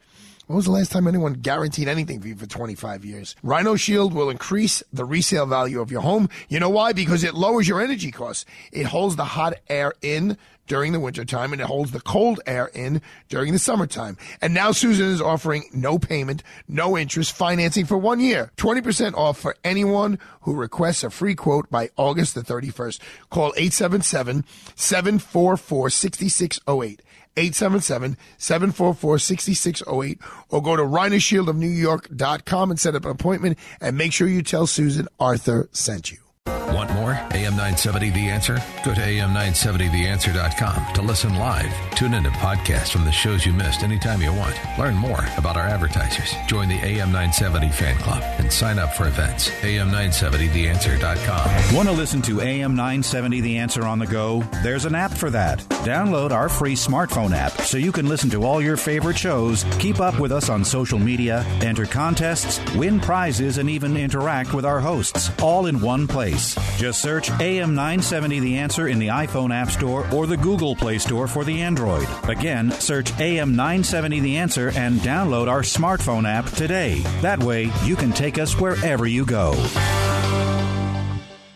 [0.47, 3.35] When was the last time anyone guaranteed anything for you for 25 years?
[3.43, 6.29] Rhino Shield will increase the resale value of your home.
[6.49, 6.93] You know why?
[6.93, 8.45] Because it lowers your energy costs.
[8.71, 12.71] It holds the hot air in during the wintertime and it holds the cold air
[12.75, 14.17] in during the summertime.
[14.41, 18.53] And now Susan is offering no payment, no interest financing for one year.
[18.57, 23.01] 20% off for anyone who requests a free quote by August the 31st.
[23.31, 24.45] Call 877
[24.77, 27.03] 744 6608.
[27.37, 30.18] 877-744-6608
[30.51, 35.09] or go to rhinoshieldofnewyork.com and set up an appointment and make sure you tell Susan
[35.18, 36.26] Arthur sent you.
[36.69, 37.13] Want more?
[37.33, 38.59] AM 970 The Answer?
[38.85, 41.73] Go to AM970TheAnswer.com to listen live.
[41.95, 44.59] Tune in to podcasts from the shows you missed anytime you want.
[44.79, 46.35] Learn more about our advertisers.
[46.49, 49.49] Join the AM 970 fan club and sign up for events.
[49.63, 51.75] AM970TheAnswer.com.
[51.75, 54.43] Want to listen to AM 970 The Answer on the go?
[54.63, 55.61] There's an app for that.
[55.85, 60.01] Download our free smartphone app so you can listen to all your favorite shows, keep
[60.01, 64.81] up with us on social media, enter contests, win prizes, and even interact with our
[64.81, 66.56] hosts, all in one place.
[66.77, 70.99] Just search AM 970 The Answer in the iPhone App Store or the Google Play
[70.99, 72.07] Store for the Android.
[72.25, 77.01] Again, search AM 970 The Answer and download our smartphone app today.
[77.23, 79.53] That way, you can take us wherever you go.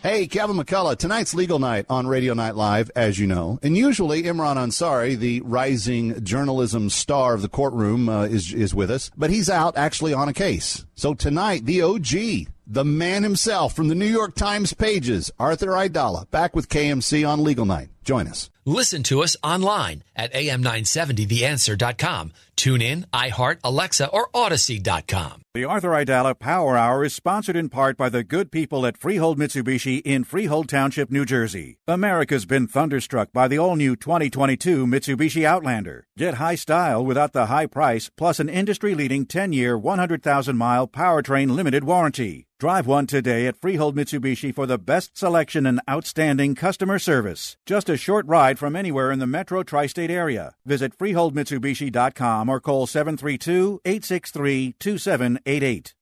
[0.03, 0.97] Hey, Kevin McCullough.
[0.97, 3.59] Tonight's legal night on Radio Night Live, as you know.
[3.63, 8.91] And usually Imran Ansari, the rising journalism star of the courtroom, uh, is, is with
[8.91, 9.11] us.
[9.15, 10.87] But he's out actually on a case.
[10.95, 16.31] So tonight, the OG, the man himself from the New York Times pages, Arthur Aidala,
[16.31, 17.89] back with KMC on Legal Night.
[18.05, 18.49] Join us.
[18.65, 22.33] Listen to us online at am970theanswer.com.
[22.55, 25.43] Tune in, iHeart, Alexa, or Audacy.com.
[25.53, 29.37] The Arthur Aidala Power Hour is sponsored in part by the good people at Freehold
[29.37, 31.79] Mitsubishi in Freehold Township, New Jersey.
[31.89, 36.07] America's been thunderstruck by the all new 2022 Mitsubishi Outlander.
[36.17, 40.87] Get high style without the high price, plus an industry leading 10 year, 100,000 mile
[40.87, 42.47] powertrain limited warranty.
[42.61, 47.57] Drive one today at Freehold Mitsubishi for the best selection and outstanding customer service.
[47.65, 50.53] Just a short ride from anywhere in the metro tri state area.
[50.67, 55.95] Visit FreeholdMitsubishi.com or call 732 863 2788.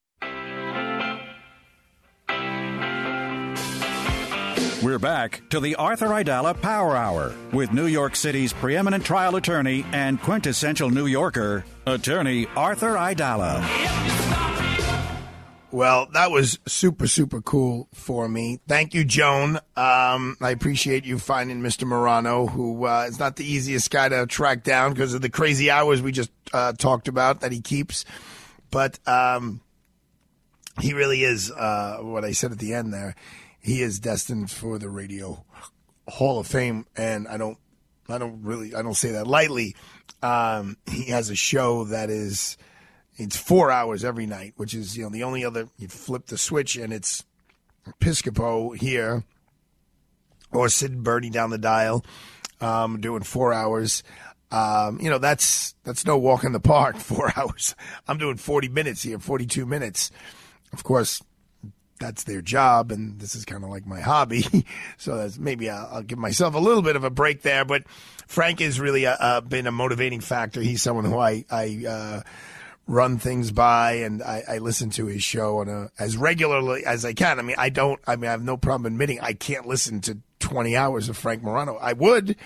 [4.83, 9.87] We're back to the Arthur Aidala Power Hour with New York City's preeminent trial attorney
[9.93, 14.18] and quintessential New Yorker, attorney Arthur Aidala.
[15.71, 18.59] Well, that was super, super cool for me.
[18.67, 19.57] Thank you, Joan.
[19.77, 21.87] Um, I appreciate you finding Mr.
[21.87, 25.71] Morano, who uh, is not the easiest guy to track down because of the crazy
[25.71, 28.07] hours we just uh, talked about that he keeps.
[28.71, 29.61] But um,
[30.81, 33.15] he really is uh, what I said at the end there.
[33.61, 35.45] He is destined for the radio
[36.09, 37.59] Hall of Fame, and I don't,
[38.09, 39.77] I don't really, I don't say that lightly.
[40.23, 42.57] Um, he has a show that is
[43.19, 46.39] it's four hours every night, which is you know the only other you flip the
[46.39, 47.25] switch and it's
[48.01, 49.25] Piscopo here
[50.53, 52.05] or Sid Bernie down the dial,
[52.61, 54.03] um, doing four hours.
[54.51, 56.97] Um, you know that's that's no walk in the park.
[56.99, 57.75] Four hours.
[58.07, 60.11] I'm doing 40 minutes here, 42 minutes.
[60.73, 61.23] Of course,
[62.01, 64.47] that's their job, and this is kind of like my hobby.
[64.97, 67.67] so that's maybe I'll, I'll, give myself a little bit of a break there.
[67.67, 67.83] But
[68.27, 70.63] Frank has really uh, been a motivating factor.
[70.63, 71.85] He's someone who I I.
[71.87, 72.21] Uh,
[72.89, 77.05] run things by and I, I, listen to his show on a, as regularly as
[77.05, 77.39] I can.
[77.39, 80.19] I mean, I don't, I mean, I have no problem admitting I can't listen to
[80.41, 81.77] 20 hours of Frank Morano.
[81.77, 82.37] I would.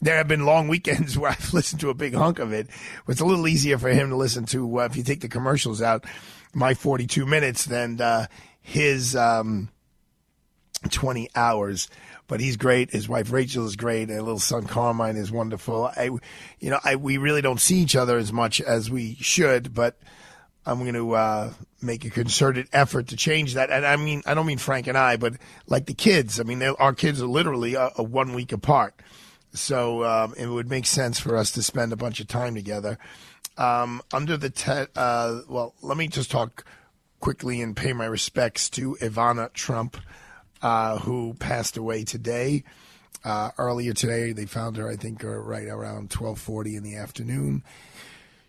[0.00, 2.68] There have been long weekends where I've listened to a big hunk of it.
[3.08, 5.82] It's a little easier for him to listen to, uh, if you take the commercials
[5.82, 6.06] out,
[6.54, 8.26] my 42 minutes than, uh,
[8.62, 9.68] his, um,
[10.88, 11.90] 20 hours
[12.30, 12.92] but he's great.
[12.92, 14.08] His wife Rachel is great.
[14.08, 15.86] And little son Carmine is wonderful.
[15.96, 16.10] I,
[16.60, 19.98] you know, I, we really don't see each other as much as we should, but
[20.64, 23.70] I'm going to uh, make a concerted effort to change that.
[23.70, 25.34] And I mean, I don't mean Frank and I, but
[25.66, 26.38] like the kids.
[26.38, 28.94] I mean, our kids are literally a, a one week apart.
[29.52, 32.96] So um, it would make sense for us to spend a bunch of time together.
[33.58, 36.64] Um, under the te- uh, well, let me just talk
[37.18, 39.96] quickly and pay my respects to Ivana Trump
[40.62, 42.64] uh, who passed away today.
[43.24, 47.62] Uh, earlier today, they found her, I think, uh, right around 12:40 in the afternoon.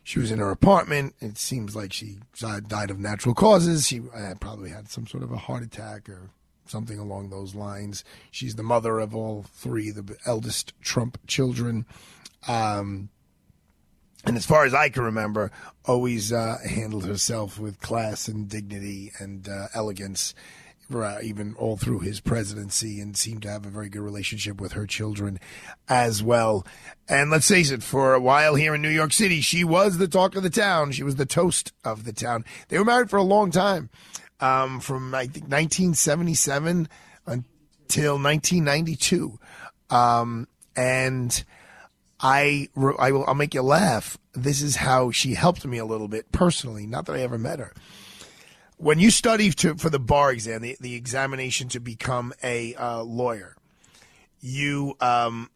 [0.04, 1.16] She was in her apartment.
[1.20, 3.88] It seems like she died of natural causes.
[3.88, 6.32] She uh, probably had some sort of a heart attack or
[6.66, 8.04] something along those lines.
[8.32, 11.86] She's the mother of all three, the eldest Trump children.
[12.48, 13.10] Um,
[14.26, 15.52] and as far as I can remember,
[15.86, 20.34] always uh, handled herself with class and dignity and uh, elegance,
[21.22, 24.86] even all through his presidency, and seemed to have a very good relationship with her
[24.86, 25.40] children
[25.88, 26.66] as well.
[27.08, 30.08] And let's face it, for a while here in New York City, she was the
[30.08, 30.92] talk of the town.
[30.92, 32.46] She was the toast of the town.
[32.68, 33.90] They were married for a long time,
[34.40, 36.88] um, from I think 1977
[37.26, 39.40] until 1992,
[39.90, 41.44] um, and.
[42.24, 42.70] I,
[43.00, 44.16] I will, I'll make you laugh.
[44.34, 46.86] This is how she helped me a little bit personally.
[46.86, 47.74] Not that I ever met her.
[48.82, 53.04] When you study to, for the bar exam, the, the examination to become a uh,
[53.04, 53.56] lawyer,
[54.40, 55.52] you um,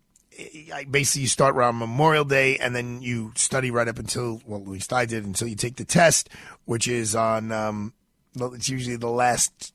[0.91, 4.67] basically you start around Memorial Day and then you study right up until well, at
[4.67, 6.29] least I did until you take the test,
[6.65, 7.93] which is on um,
[8.35, 9.73] well, it's usually the last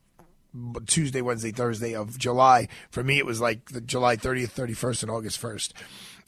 [0.86, 2.68] Tuesday, Wednesday, Thursday of July.
[2.92, 5.72] For me, it was like the July 30th, 31st, and August 1st.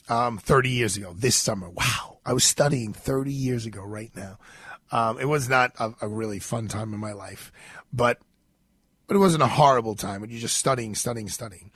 [0.08, 1.70] Um, 30 years ago, this summer.
[1.70, 2.18] Wow.
[2.26, 4.38] I was studying 30 years ago right now.
[4.92, 7.50] Um, it was not a, a really fun time in my life,
[7.92, 8.18] but,
[9.06, 11.70] but it wasn't a horrible time when you're just studying, studying, studying.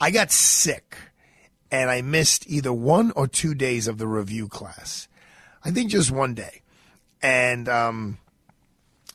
[0.00, 0.96] I got sick
[1.70, 5.06] and I missed either one or two days of the review class.
[5.62, 6.62] I think just one day.
[7.22, 8.18] And, um,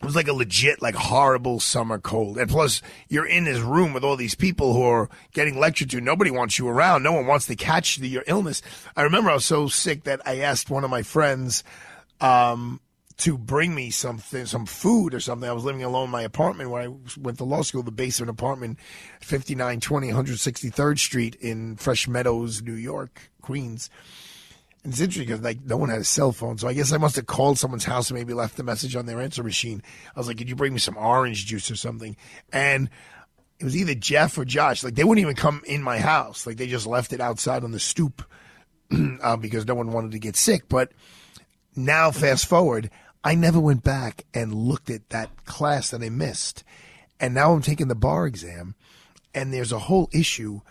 [0.01, 2.39] it was like a legit, like horrible summer cold.
[2.39, 6.01] And plus, you're in this room with all these people who are getting lectured to.
[6.01, 7.03] Nobody wants you around.
[7.03, 8.63] No one wants to catch the, your illness.
[8.95, 11.63] I remember I was so sick that I asked one of my friends,
[12.19, 12.79] um,
[13.21, 15.47] to bring me something, some food or something.
[15.47, 18.31] I was living alone in my apartment when I went to law school, the basement
[18.31, 18.79] apartment,
[19.21, 23.91] 5920 163rd Street in Fresh Meadows, New York, Queens.
[24.83, 26.97] And it's interesting because like no one had a cell phone, so I guess I
[26.97, 29.83] must have called someone's house and maybe left a message on their answer machine.
[30.15, 32.17] I was like, "Could you bring me some orange juice or something?"
[32.51, 32.89] And
[33.59, 34.83] it was either Jeff or Josh.
[34.83, 36.47] Like they wouldn't even come in my house.
[36.47, 38.23] Like they just left it outside on the stoop
[39.21, 40.67] uh, because no one wanted to get sick.
[40.67, 40.91] But
[41.75, 42.89] now, fast forward,
[43.23, 46.63] I never went back and looked at that class that I missed,
[47.19, 48.75] and now I'm taking the bar exam,
[49.33, 50.61] and there's a whole issue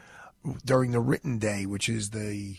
[0.64, 2.56] during the written day, which is the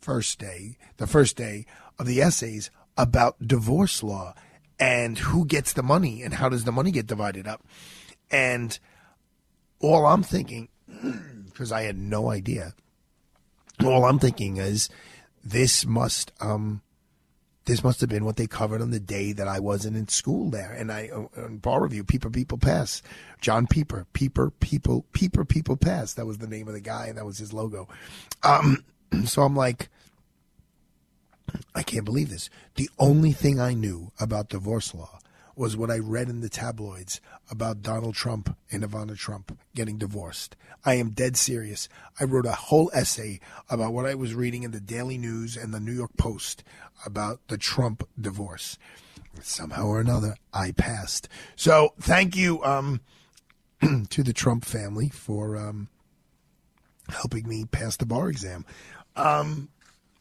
[0.00, 1.66] first day, the first day
[1.98, 4.34] of the essays about divorce law
[4.78, 7.62] and who gets the money and how does the money get divided up.
[8.30, 8.78] And
[9.78, 10.68] all I'm thinking,
[11.46, 12.74] because I had no idea,
[13.84, 14.88] all I'm thinking is
[15.44, 16.82] this must um
[17.70, 20.50] this must have been what they covered on the day that I wasn't in school
[20.50, 20.72] there.
[20.72, 23.00] And I uh, bar review, Pieper People Pass,
[23.40, 26.14] John Pieper, Pieper People, Pieper People Pass.
[26.14, 27.88] That was the name of the guy, and that was his logo.
[28.42, 28.84] Um,
[29.24, 29.88] so I'm like,
[31.72, 32.50] I can't believe this.
[32.74, 35.20] The only thing I knew about divorce law
[35.56, 37.20] was what I read in the tabloids
[37.50, 40.56] about Donald Trump and Ivana Trump getting divorced.
[40.84, 41.88] I am dead serious.
[42.18, 45.74] I wrote a whole essay about what I was reading in the Daily News and
[45.74, 46.64] the New York Post
[47.04, 48.78] about the Trump divorce.
[49.42, 51.28] Somehow or another, I passed.
[51.56, 53.00] So thank you um,
[54.10, 55.88] to the Trump family for um,
[57.08, 58.64] helping me pass the bar exam.
[59.16, 59.68] Um,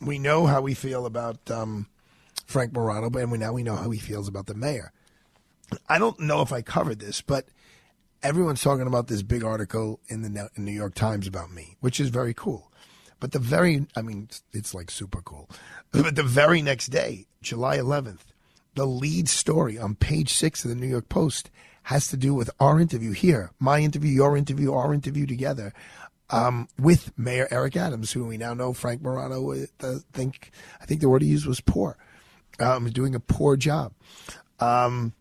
[0.01, 1.87] we know how we feel about um,
[2.45, 4.91] Frank Morano, and we now we know how he feels about the mayor.
[5.87, 7.47] I don't know if I covered this, but
[8.23, 12.09] everyone's talking about this big article in the New York Times about me, which is
[12.09, 12.71] very cool.
[13.19, 15.49] But the very, I mean, it's, like super cool.
[15.91, 18.19] But the very next day, July 11th,
[18.75, 21.49] the lead story on page six of the New York Post
[21.83, 25.73] has to do with our interview here, my interview, your interview, our interview together
[26.29, 29.51] um, with Mayor Eric Adams, who we now know Frank Morano.
[29.51, 31.97] Uh, think I think the word he used was poor.
[32.59, 33.93] Um, doing a poor job.
[34.59, 35.13] Um,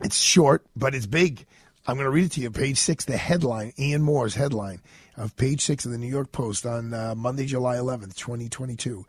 [0.00, 1.46] it's short, but it's big.
[1.86, 2.50] I'm going to read it to you.
[2.50, 4.80] Page six, the headline, Ian Moore's headline
[5.16, 9.04] of page six of the New York Post on uh, Monday, July 11th, 2022.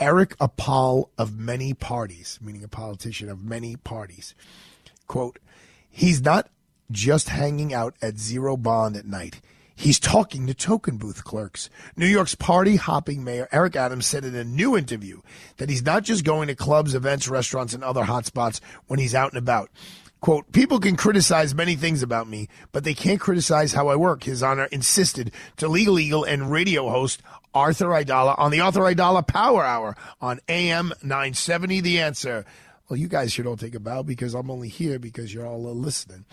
[0.00, 4.34] Eric Apal of many parties, meaning a politician of many parties.
[5.06, 5.38] Quote,
[5.90, 6.48] he's not
[6.90, 9.40] just hanging out at zero bond at night.
[9.78, 11.70] He's talking to token booth clerks.
[11.96, 15.20] New York's party hopping mayor Eric Adams said in a new interview
[15.58, 18.58] that he's not just going to clubs, events, restaurants, and other hotspots
[18.88, 19.70] when he's out and about.
[20.20, 24.24] Quote, people can criticize many things about me, but they can't criticize how I work,
[24.24, 27.22] His Honor insisted to legal eagle and radio host
[27.54, 32.44] Arthur Aidala on the Arthur Aidala Power Hour on AM 970 The Answer.
[32.88, 35.62] Well, you guys should all take a bow because I'm only here because you're all
[35.74, 36.24] listening.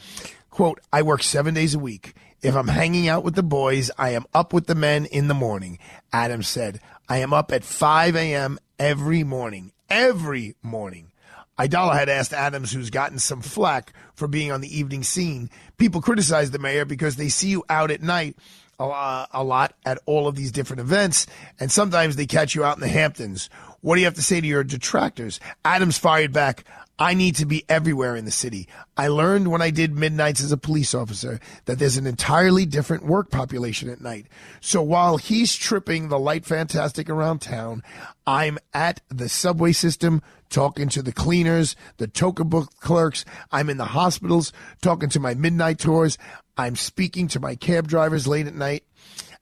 [0.50, 2.14] Quote, I work seven days a week.
[2.42, 5.34] If I'm hanging out with the boys, I am up with the men in the
[5.34, 5.80] morning.
[6.14, 6.80] Adams said,
[7.10, 8.58] I am up at 5 a.m.
[8.80, 9.74] every morning.
[9.90, 11.12] Every morning.
[11.60, 15.50] Aidala had asked Adams, who's gotten some flack for being on the evening scene.
[15.78, 18.38] People criticize the mayor because they see you out at night
[18.80, 21.28] a, lot at all of these different events,
[21.60, 23.50] and sometimes they catch you out in the Hamptons.
[23.82, 25.40] What do you have to say to your detractors?
[25.64, 26.66] Adams fired back.
[26.98, 28.70] I need to be everywhere in the city.
[28.96, 33.06] I learned when I did midnights as a police officer that there's an entirely different
[33.06, 34.28] work population at night.
[34.62, 37.84] So while he's tripping the light fantastic around town,
[38.26, 43.26] I'm at the subway system talking to the cleaners, the token book clerks.
[43.52, 46.18] I'm in the hospitals talking to my midnight tours.
[46.58, 48.84] I'm speaking to my cab drivers late at night.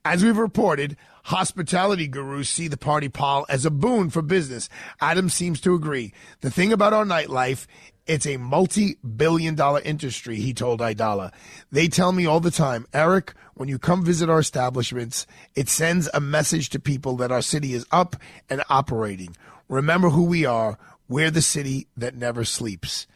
[0.05, 4.67] As we've reported, hospitality gurus see the party pall as a boon for business.
[4.99, 6.13] Adam seems to agree.
[6.41, 7.67] The thing about our nightlife,
[8.05, 11.31] it's a multi-billion dollar industry, he told Aidala.
[11.71, 16.09] They tell me all the time, Eric, when you come visit our establishments, it sends
[16.13, 18.17] a message to people that our city is up
[18.49, 19.37] and operating.
[19.69, 20.77] Remember who we are.
[21.07, 23.07] We're the city that never sleeps.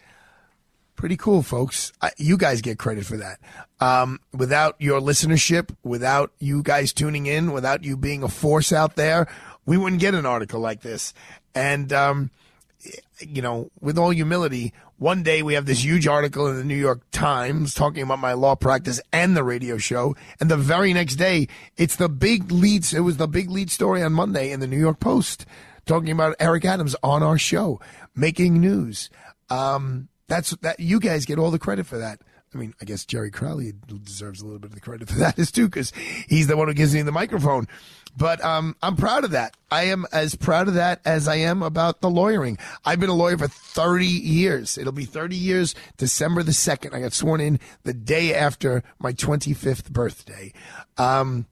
[0.98, 1.94] Pretty cool, folks.
[2.02, 3.40] I, you guys get credit for that.
[3.80, 8.96] Um, without your listenership, without you guys tuning in, without you being a force out
[8.96, 9.28] there,
[9.68, 11.14] we wouldn't get an article like this.
[11.54, 12.32] And, um,
[13.20, 16.76] you know, with all humility, one day we have this huge article in the New
[16.76, 20.16] York Times talking about my law practice and the radio show.
[20.40, 22.92] And the very next day, it's the big leads.
[22.92, 25.46] It was the big lead story on Monday in the New York Post
[25.86, 27.80] talking about Eric Adams on our show,
[28.16, 29.12] making news.
[29.52, 32.22] Um, that's that you guys get all the credit for that.
[32.54, 33.74] I mean, I guess Jerry Crowley
[34.04, 35.92] deserves a little bit of the credit for that as too, because
[36.28, 37.68] he's the one who gives me the microphone.
[38.16, 39.56] But um, I'm proud of that.
[39.70, 42.58] I am as proud of that as I am about the lawyering.
[42.84, 44.78] I've been a lawyer for 30 years.
[44.78, 46.96] It'll be 30 years December the 2nd.
[46.96, 50.52] I got sworn in the day after my 25th birthday.
[50.98, 51.46] Um,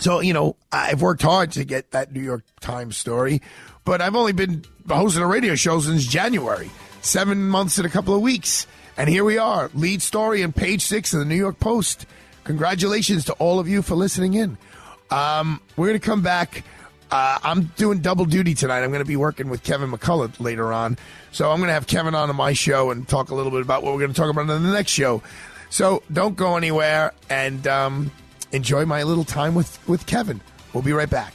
[0.00, 3.40] so, you know, I've worked hard to get that New York Times story,
[3.84, 6.70] but I've only been hosting a radio show since January
[7.00, 8.66] seven months and a couple of weeks.
[8.96, 12.06] And here we are, lead story in page six of the New York Post.
[12.44, 14.58] Congratulations to all of you for listening in.
[15.10, 16.64] Um, we're going to come back.
[17.10, 18.82] Uh, I'm doing double duty tonight.
[18.82, 20.96] I'm going to be working with Kevin McCullough later on.
[21.32, 23.82] So I'm going to have Kevin on my show and talk a little bit about
[23.82, 25.22] what we're going to talk about in the next show.
[25.70, 28.10] So don't go anywhere and um,
[28.52, 30.40] enjoy my little time with, with Kevin.
[30.72, 31.34] We'll be right back.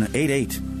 [0.07, 0.80] 188.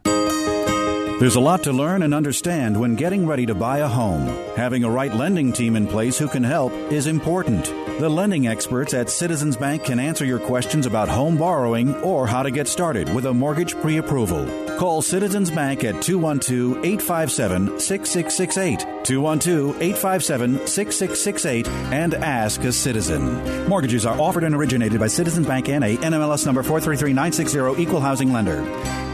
[1.21, 4.25] There's a lot to learn and understand when getting ready to buy a home.
[4.55, 7.65] Having a right lending team in place who can help is important.
[7.99, 12.41] The lending experts at Citizens Bank can answer your questions about home borrowing or how
[12.41, 14.47] to get started with a mortgage pre approval.
[14.79, 18.79] Call Citizens Bank at 212 857 6668.
[19.05, 23.69] 212 857 6668 and ask a citizen.
[23.69, 29.10] Mortgages are offered and originated by Citizens Bank NA, NMLS number 433960, Equal Housing Lender.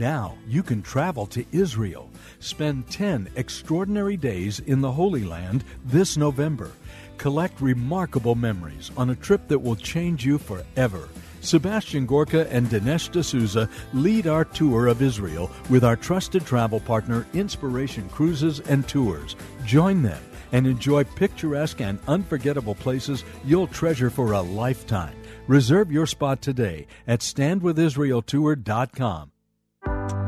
[0.00, 2.08] Now you can travel to Israel.
[2.38, 6.70] Spend 10 extraordinary days in the Holy Land this November.
[7.18, 11.10] Collect remarkable memories on a trip that will change you forever.
[11.42, 17.26] Sebastian Gorka and Dinesh D'Souza lead our tour of Israel with our trusted travel partner,
[17.34, 19.36] Inspiration Cruises and Tours.
[19.66, 20.22] Join them
[20.52, 25.14] and enjoy picturesque and unforgettable places you'll treasure for a lifetime.
[25.46, 29.32] Reserve your spot today at standwithisraeltour.com.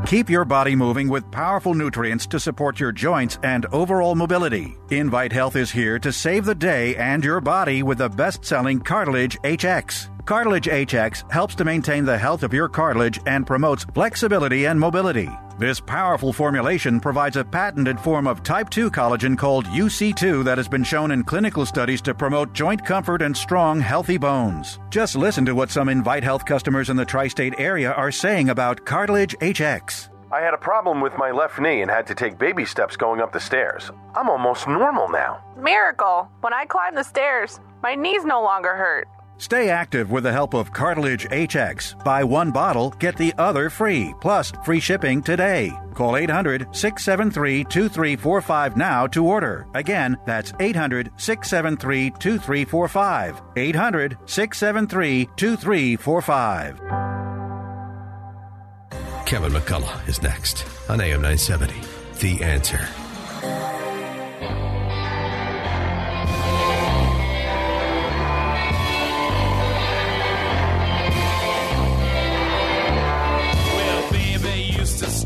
[0.07, 4.77] Keep your body moving with powerful nutrients to support your joints and overall mobility.
[4.91, 8.81] Invite Health is here to save the day and your body with the best selling
[8.81, 10.09] Cartilage HX.
[10.27, 15.31] Cartilage HX helps to maintain the health of your cartilage and promotes flexibility and mobility.
[15.59, 20.67] This powerful formulation provides a patented form of type 2 collagen called UC2 that has
[20.67, 24.81] been shown in clinical studies to promote joint comfort and strong, healthy bones.
[24.89, 28.49] Just listen to what some Invite Health customers in the tri state area are saying
[28.49, 30.09] about Cartilage HX.
[30.33, 33.21] I had a problem with my left knee and had to take baby steps going
[33.21, 33.91] up the stairs.
[34.17, 35.45] I'm almost normal now.
[35.59, 36.31] Miracle!
[36.41, 39.07] When I climb the stairs, my knees no longer hurt.
[39.43, 42.05] Stay active with the help of Cartilage HX.
[42.05, 45.73] Buy one bottle, get the other free, plus free shipping today.
[45.95, 49.67] Call 800 673 2345 now to order.
[49.75, 53.43] Again, that's 800 673 2345.
[53.57, 56.79] 800 673 2345.
[59.27, 61.75] Kevin McCullough is next on AM 970.
[62.21, 62.89] The answer.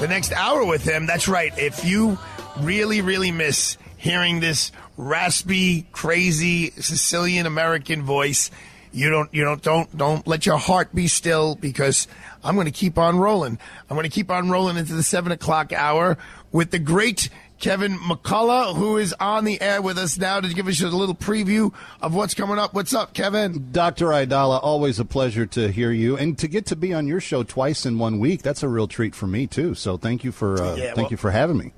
[0.00, 1.06] the next hour with him.
[1.06, 1.56] That's right.
[1.58, 2.18] If you
[2.58, 8.50] really, really miss hearing this raspy, crazy Sicilian American voice,
[8.92, 12.08] you don't, you don't, don't, don't let your heart be still because
[12.44, 13.58] I'm going to keep on rolling.
[13.88, 16.18] I'm going to keep on rolling into the seven o'clock hour
[16.52, 17.28] with the great
[17.58, 21.14] Kevin McCullough, who is on the air with us now to give us a little
[21.14, 22.74] preview of what's coming up.
[22.74, 23.68] What's up, Kevin?
[23.72, 24.08] Dr.
[24.08, 27.42] Aidala, always a pleasure to hear you and to get to be on your show
[27.42, 28.42] twice in one week.
[28.42, 29.74] That's a real treat for me too.
[29.74, 31.72] So thank you for uh, Yeah, thank well- you for having me.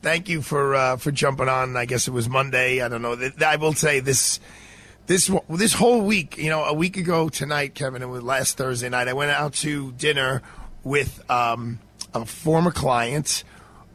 [0.00, 1.76] thank you for uh, for jumping on.
[1.76, 2.80] I guess it was Monday.
[2.80, 3.18] I don't know.
[3.46, 4.40] I will say this
[5.06, 6.38] this this whole week.
[6.38, 8.00] You know, a week ago tonight, Kevin.
[8.00, 9.08] It was last Thursday night.
[9.08, 10.40] I went out to dinner
[10.84, 11.80] with um,
[12.14, 13.44] a former client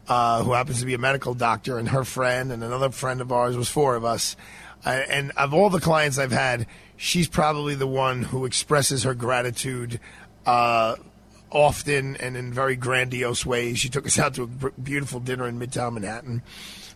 [0.07, 3.31] uh, who happens to be a medical doctor, and her friend, and another friend of
[3.31, 3.57] ours.
[3.57, 4.35] Was four of us.
[4.85, 9.13] Uh, and of all the clients I've had, she's probably the one who expresses her
[9.13, 9.99] gratitude.
[10.45, 10.95] Uh,
[11.51, 13.79] often and in very grandiose ways.
[13.79, 16.41] She took us out to a beautiful dinner in Midtown Manhattan.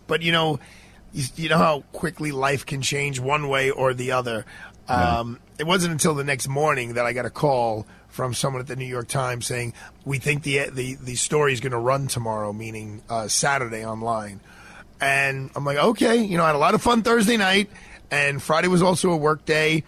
[0.06, 0.60] But you know,
[1.12, 4.44] you, you know how quickly life can change one way or the other.
[4.86, 8.66] Um, It wasn't until the next morning that I got a call from someone at
[8.66, 9.72] the New York Times saying
[10.04, 14.40] we think the the the story is going to run tomorrow, meaning uh, Saturday online.
[15.00, 17.70] And I'm like, okay, you know, I had a lot of fun Thursday night,
[18.10, 19.84] and Friday was also a work day.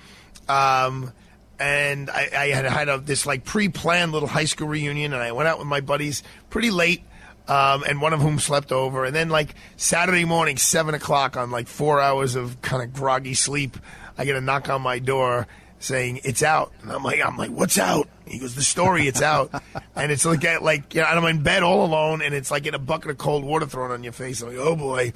[0.49, 1.13] Um,
[1.59, 5.33] and I, I had had a, this like pre-planned little high school reunion, and I
[5.33, 7.03] went out with my buddies pretty late,
[7.47, 9.05] um, and one of whom slept over.
[9.05, 13.35] And then like Saturday morning, seven o'clock, on like four hours of kind of groggy
[13.35, 13.77] sleep,
[14.17, 15.47] I get a knock on my door
[15.83, 18.09] saying it's out, and I'm like, I'm like, what's out?
[18.27, 19.51] He goes, the story, it's out,
[19.97, 22.75] and it's like like you know, I'm in bed all alone, and it's like in
[22.75, 24.43] a bucket of cold water thrown on your face.
[24.43, 25.13] I'm like, oh boy.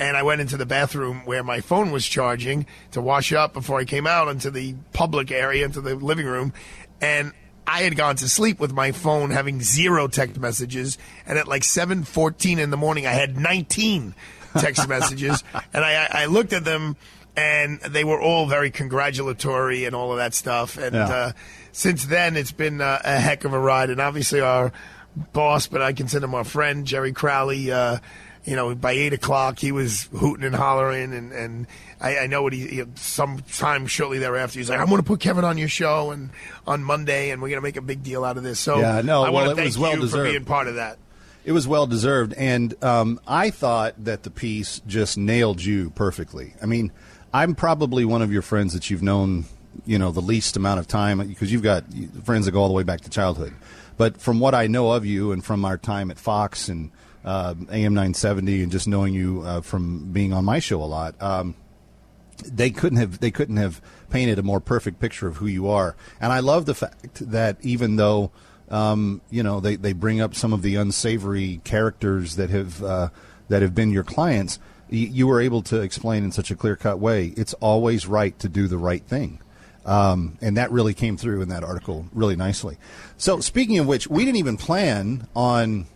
[0.00, 3.80] And I went into the bathroom where my phone was charging to wash up before
[3.80, 6.52] I came out into the public area, into the living room.
[7.00, 7.32] And
[7.66, 10.98] I had gone to sleep with my phone having zero text messages.
[11.26, 14.14] And at like 7.14 in the morning, I had 19
[14.54, 15.42] text messages.
[15.72, 16.96] And I, I looked at them
[17.38, 20.76] and they were all very congratulatory and all of that stuff.
[20.76, 21.08] And Yeah.
[21.08, 21.32] uh,
[21.72, 23.90] since then, it's been uh, a heck of a ride.
[23.90, 24.72] And obviously, our
[25.32, 27.70] boss, but I consider him our friend, Jerry Crowley.
[27.70, 27.98] Uh,
[28.44, 31.66] you know, by eight o'clock, he was hooting and hollering, and and
[32.00, 32.66] I, I know what he.
[32.66, 36.30] he sometime shortly thereafter, he's like, "I'm going to put Kevin on your show and
[36.66, 39.02] on Monday, and we're going to make a big deal out of this." So Yeah,
[39.02, 40.96] no, I want well, to it thank was well you for being part of that.
[41.44, 46.54] It was well deserved, and um, I thought that the piece just nailed you perfectly.
[46.62, 46.90] I mean,
[47.32, 49.44] I'm probably one of your friends that you've known,
[49.84, 51.84] you know, the least amount of time because you've got
[52.24, 53.54] friends that go all the way back to childhood.
[53.96, 56.90] But from what I know of you, and from our time at Fox and
[57.24, 61.20] uh, AM 970, and just knowing you uh, from being on my show a lot,
[61.20, 61.54] um,
[62.44, 65.96] they couldn't have they couldn't have painted a more perfect picture of who you are.
[66.20, 68.30] And I love the fact that even though
[68.70, 73.08] um, you know they, they bring up some of the unsavory characters that have uh,
[73.48, 74.60] that have been your clients,
[74.90, 77.32] you were able to explain in such a clear cut way.
[77.36, 79.40] It's always right to do the right thing.
[79.84, 82.76] Um, and that really came through in that article really nicely.
[83.16, 85.86] So, speaking of which, we didn't even plan on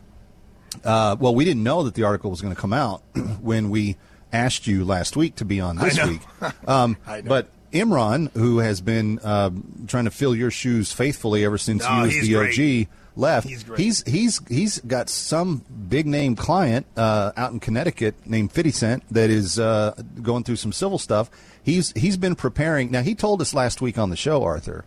[0.84, 3.02] uh, well, we didn't know that the article was going to come out
[3.40, 3.96] when we
[4.32, 6.20] asked you last week to be on this week.
[6.66, 7.28] Um, I know.
[7.28, 9.50] but Imran, who has been uh,
[9.86, 12.86] trying to fill your shoes faithfully ever since No, you as he's the great.
[12.88, 18.14] OG left, He's he's he's he's got some big name client uh, out in Connecticut
[18.26, 21.30] named Fifty Cent that is uh, going through some civil stuff.
[21.62, 22.90] He's he's been preparing.
[22.90, 24.84] Now he told us last week on the show, Arthur,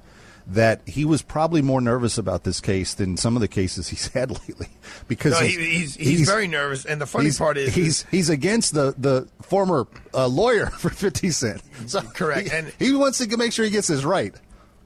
[0.48, 4.08] that he was probably more nervous about this case than some of the cases he's
[4.14, 4.68] had lately
[5.08, 8.74] because No, he, he's, he's very nervous, and the funny part is he's he's against
[8.74, 11.62] the the former uh, lawyer for Fifty Cent.
[11.88, 14.36] So Correct, he- and- he wants to make sure he gets this right.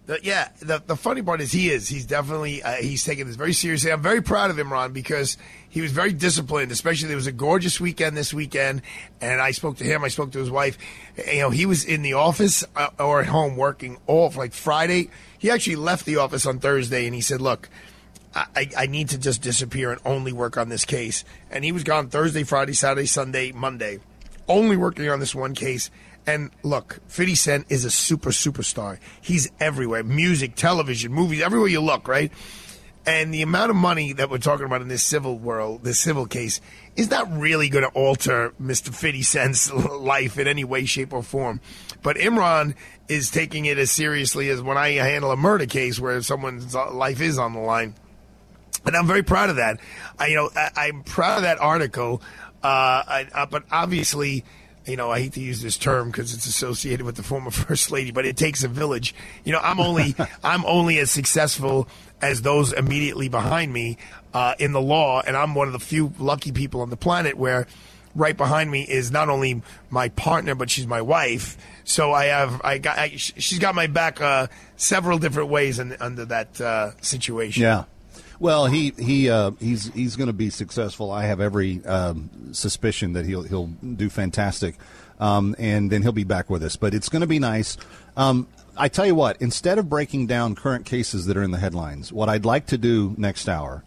[0.09, 1.87] The, yeah, the the funny part is he is.
[1.87, 3.91] He's definitely uh, he's taking this very seriously.
[3.91, 5.37] I'm very proud of him, Ron, because
[5.69, 6.71] he was very disciplined.
[6.71, 8.81] Especially there was a gorgeous weekend this weekend,
[9.21, 10.03] and I spoke to him.
[10.03, 10.79] I spoke to his wife.
[11.31, 15.11] You know, he was in the office uh, or at home working all like Friday.
[15.37, 17.69] He actually left the office on Thursday, and he said, "Look."
[18.31, 21.25] I, I need to just disappear and only work on this case.
[21.49, 24.01] And he was gone Thursday, Friday, Saturday, Sunday, Monday,
[24.47, 25.89] only working on this one case.
[26.29, 28.99] And look, 50 Cent is a super superstar.
[29.19, 32.31] He's everywhere music, television, movies, everywhere you look, right?
[33.03, 36.27] And the amount of money that we're talking about in this civil world, this civil
[36.27, 36.61] case,
[36.95, 38.93] is not really going to alter Mr.
[38.93, 41.61] 50 Cent's life in any way, shape, or form.
[42.03, 42.75] But Imran
[43.07, 47.21] is taking it as seriously as when I handle a murder case where someone's life
[47.21, 47.95] is on the line
[48.85, 49.79] and I'm very proud of that.
[50.19, 52.21] I, you know, I, I'm proud of that article.
[52.63, 54.45] Uh, I, uh, but obviously,
[54.89, 57.91] you know, I hate to use this term because it's associated with the former first
[57.91, 59.13] lady, but it takes a village.
[59.43, 61.87] You know, I'm only I'm only as successful
[62.21, 63.97] as those immediately behind me
[64.33, 67.37] uh, in the law, and I'm one of the few lucky people on the planet
[67.37, 67.67] where
[68.15, 71.57] right behind me is not only my partner, but she's my wife.
[71.83, 75.95] So I have I got I, she's got my back uh, several different ways in,
[75.99, 77.63] under that uh, situation.
[77.63, 77.85] Yeah.
[78.39, 81.11] Well, he he uh, he's he's going to be successful.
[81.11, 84.75] I have every um, suspicion that he'll he'll do fantastic,
[85.19, 86.77] um, and then he'll be back with us.
[86.77, 87.77] But it's going to be nice.
[88.15, 91.57] Um, I tell you what, instead of breaking down current cases that are in the
[91.57, 93.83] headlines, what I'd like to do next hour,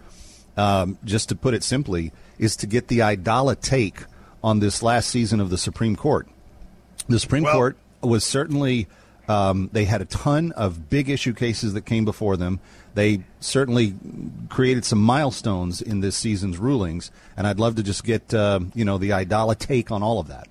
[0.59, 4.05] um, just to put it simply, is to get the Aidala take
[4.45, 6.29] on this last season of the Supreme Court.
[7.09, 8.87] The Supreme Court was certainly
[9.29, 12.61] um, they had a ton of big issue cases that came before them.
[12.95, 13.95] They certainly
[14.49, 18.85] created some milestones in this season's rulings, and I'd love to just get uh, you
[18.85, 20.49] know the Aidala take on all of that.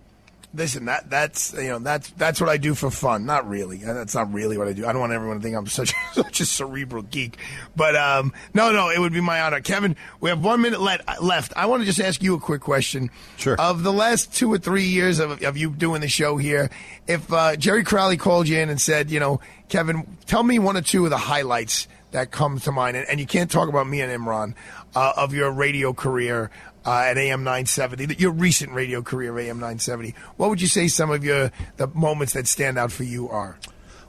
[0.54, 3.26] Listen, that that's you know that's that's what I do for fun.
[3.26, 3.86] Not really.
[3.86, 4.86] Uh, That's not really what I do.
[4.86, 7.38] I don't want everyone to think I'm such such a cerebral geek.
[7.74, 9.62] But um, no, no, it would be my honor.
[9.62, 11.54] Kevin, we have one minute le- left.
[11.56, 13.12] I want to just ask you a quick question.
[13.38, 13.56] Sure.
[13.58, 16.70] Of the last two or three years of, of you doing the show here,
[17.08, 19.40] if uh, Jerry Crowley called you in and said, you know,
[19.70, 23.20] Kevin, tell me one or two of the highlights that comes to mind, and, and
[23.20, 24.54] you can't talk about me and Imran
[24.96, 26.52] uh, of your radio career
[26.86, 30.16] uh, at AM 970, your recent radio career at AM 970.
[30.38, 33.58] What would you say some of your the moments that stand out for you are?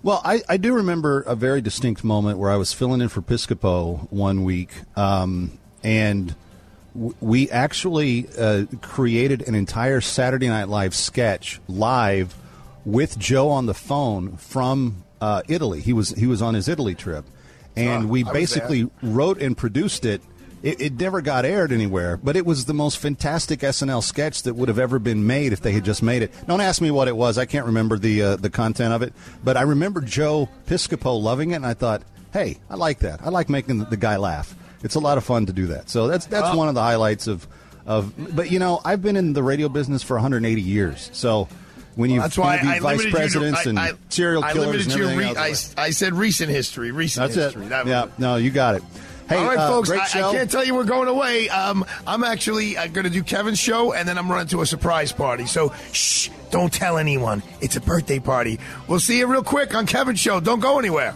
[0.02, 3.22] Well, I, I do remember a very distinct moment where I was filling in for
[3.22, 6.34] Piscopo one week, um, and
[6.94, 12.34] we actually uh, created an entire Saturday Night Live sketch live
[12.84, 15.80] with Joe on the phone from uh, Italy.
[15.80, 17.24] He was he was on his Italy trip,
[17.76, 20.22] and Oh, we basically wrote and produced it.
[20.62, 24.54] It, it never got aired anywhere, but it was the most fantastic SNL sketch that
[24.54, 26.32] would have ever been made if they had just made it.
[26.46, 29.12] Don't ask me what it was; I can't remember the uh, the content of it.
[29.42, 32.02] But I remember Joe Piscopo loving it, and I thought,
[32.32, 33.22] "Hey, I like that.
[33.24, 34.54] I like making the, the guy laugh.
[34.84, 36.82] It's a lot of fun to do that." So that's that's Well- one of the
[36.82, 37.48] highlights of
[37.84, 38.12] of.
[38.36, 41.48] But you know, I've been in the radio business for 180 years, so.
[41.94, 44.52] When you That's why I vice limited presidents you to, and I, I, serial I
[44.52, 45.28] killers limited and you.
[45.30, 45.36] Re.
[45.36, 46.90] I, I said recent history.
[46.90, 47.66] Recent That's history.
[47.66, 47.68] it.
[47.68, 48.82] That was yeah, no, you got it.
[49.28, 49.88] Hey, All right, uh, folks.
[49.88, 50.28] great I.
[50.28, 51.48] I can't tell you we're going away.
[51.48, 54.66] Um, I'm actually uh, going to do Kevin's show, and then I'm running to a
[54.66, 55.46] surprise party.
[55.46, 57.42] So, shh, don't tell anyone.
[57.60, 58.58] It's a birthday party.
[58.88, 60.40] We'll see you real quick on Kevin's show.
[60.40, 61.14] Don't go anywhere.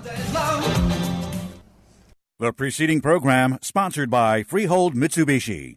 [2.38, 5.76] The preceding program sponsored by Freehold Mitsubishi.